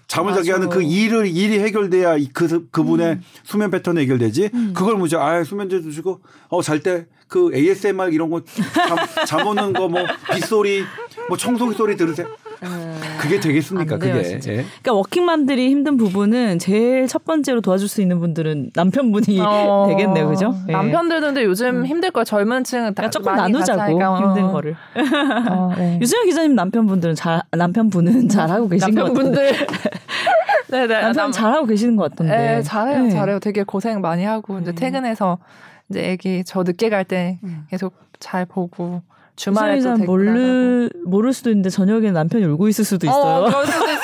[0.08, 0.82] 잠을 자게 하는 그.
[0.82, 3.22] 일을 일이 해결돼야 이그 그분의 음.
[3.44, 4.50] 수면 패턴이 해결되지.
[4.74, 5.20] 그걸 뭐죠?
[5.20, 10.84] 아 수면제 주시고 어 잘 때 그 ASMR 이런 거잠 오는 거 뭐 빗소리
[11.28, 12.28] 뭐 청소기 소리 들으세요.
[13.22, 13.96] 그게 되겠습니까?
[13.96, 14.24] 안 돼요, 그게.
[14.24, 14.52] 진짜.
[14.52, 14.56] 예.
[14.58, 19.86] 그러니까 워킹맘들이 힘든 부분은 제일 첫 번째로 도와줄 수 있는 분들은 남편분이 어.
[19.90, 20.56] 되겠네요, 그죠?
[20.68, 20.72] 예.
[20.72, 22.24] 남편들도 근데 요즘 힘들 거야.
[22.24, 24.18] 젊은 층은 다 그러니까 조금 나누자고 어.
[24.20, 24.76] 힘든 거를.
[25.50, 26.00] 어, 네.
[26.02, 29.52] 유승현 기자님 남편분들은 잘 남편분은 잘 하고 계신 것 같은데.
[29.52, 29.68] 남편분들.
[30.70, 30.88] 네네.
[30.88, 32.36] 남편 남- 잘 하고 계시는 것 같던데.
[32.36, 33.10] 네, 잘해요, 네.
[33.12, 33.40] 잘해요.
[33.40, 35.38] 되게 고생 많이 하고 이제 퇴근해서
[35.90, 37.66] 이제 애기 저 늦게 갈때 음.
[37.70, 39.02] 계속 잘 보고
[39.38, 43.46] 주말에 데리고 모르 모를 수도 있는데 저녁에 남편이 울고 있을 수도 있어요.
[43.46, 43.98] 어, 그럴 수도 있-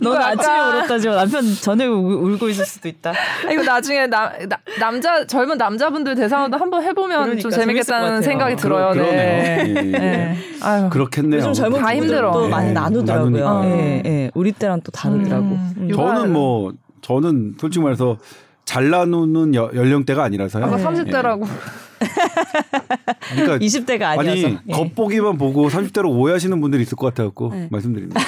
[0.00, 3.10] 넌 이거 아침에 울었다지만 남편 저녁에 울- 울고 있을 수도 있다.
[3.10, 8.22] 아, 이거 나중에 나, 나- 남자 젊은 남자분들 대상으로도 한번 해보면 그러니까, 좀 재밌겠다는.
[8.22, 8.92] 생각이 그러- 들어요.
[8.92, 9.12] 그러네요.
[9.12, 9.64] 네.
[9.66, 9.82] 예, 예.
[9.98, 10.38] 네.
[10.62, 10.88] 아유.
[10.88, 11.40] 그렇겠네요.
[11.40, 12.30] 요즘 젊은 다 힘들어.
[12.32, 13.62] 또 많이 예, 나누더라고요.
[13.64, 14.30] 예, 예.
[14.34, 15.44] 우리 때랑 또 다르더라고.
[15.44, 15.74] 음.
[15.78, 15.92] 음.
[15.92, 18.18] 저는 뭐 저는 솔직히 말해서
[18.64, 20.64] 잘 나누는 여- 연령대가 아니라서요.
[20.64, 20.84] 아까 네.
[20.84, 21.44] 30대라고.
[23.30, 24.46] 그러니까 20대가 아니어서.
[24.46, 24.72] 아니 예.
[24.72, 27.68] 겉보기만 보고 30대로 오해하시는 분들이 있을 것 같아갖고 네.
[27.70, 28.20] 말씀드립니다.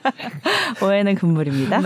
[0.82, 1.80] 오해는 금물입니다.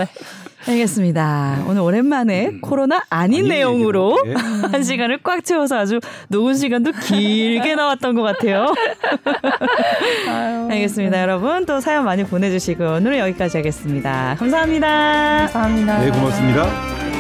[0.69, 1.65] 알겠습니다.
[1.69, 4.35] 오늘 오랜만에 코로나 아닌 아닌 내용으로 예.
[4.71, 8.75] 한 시간을 꽉 채워서 아주 녹은 시간도 길게 나왔던 것 같아요.
[10.69, 11.23] 알겠습니다.
[11.23, 14.37] 여러분 또 사연 많이 보내주시고 오늘은 여기까지 하겠습니다.
[14.39, 15.49] 감사합니다.
[15.53, 15.99] 감사합니다.
[16.01, 17.20] 네, 고맙습니다.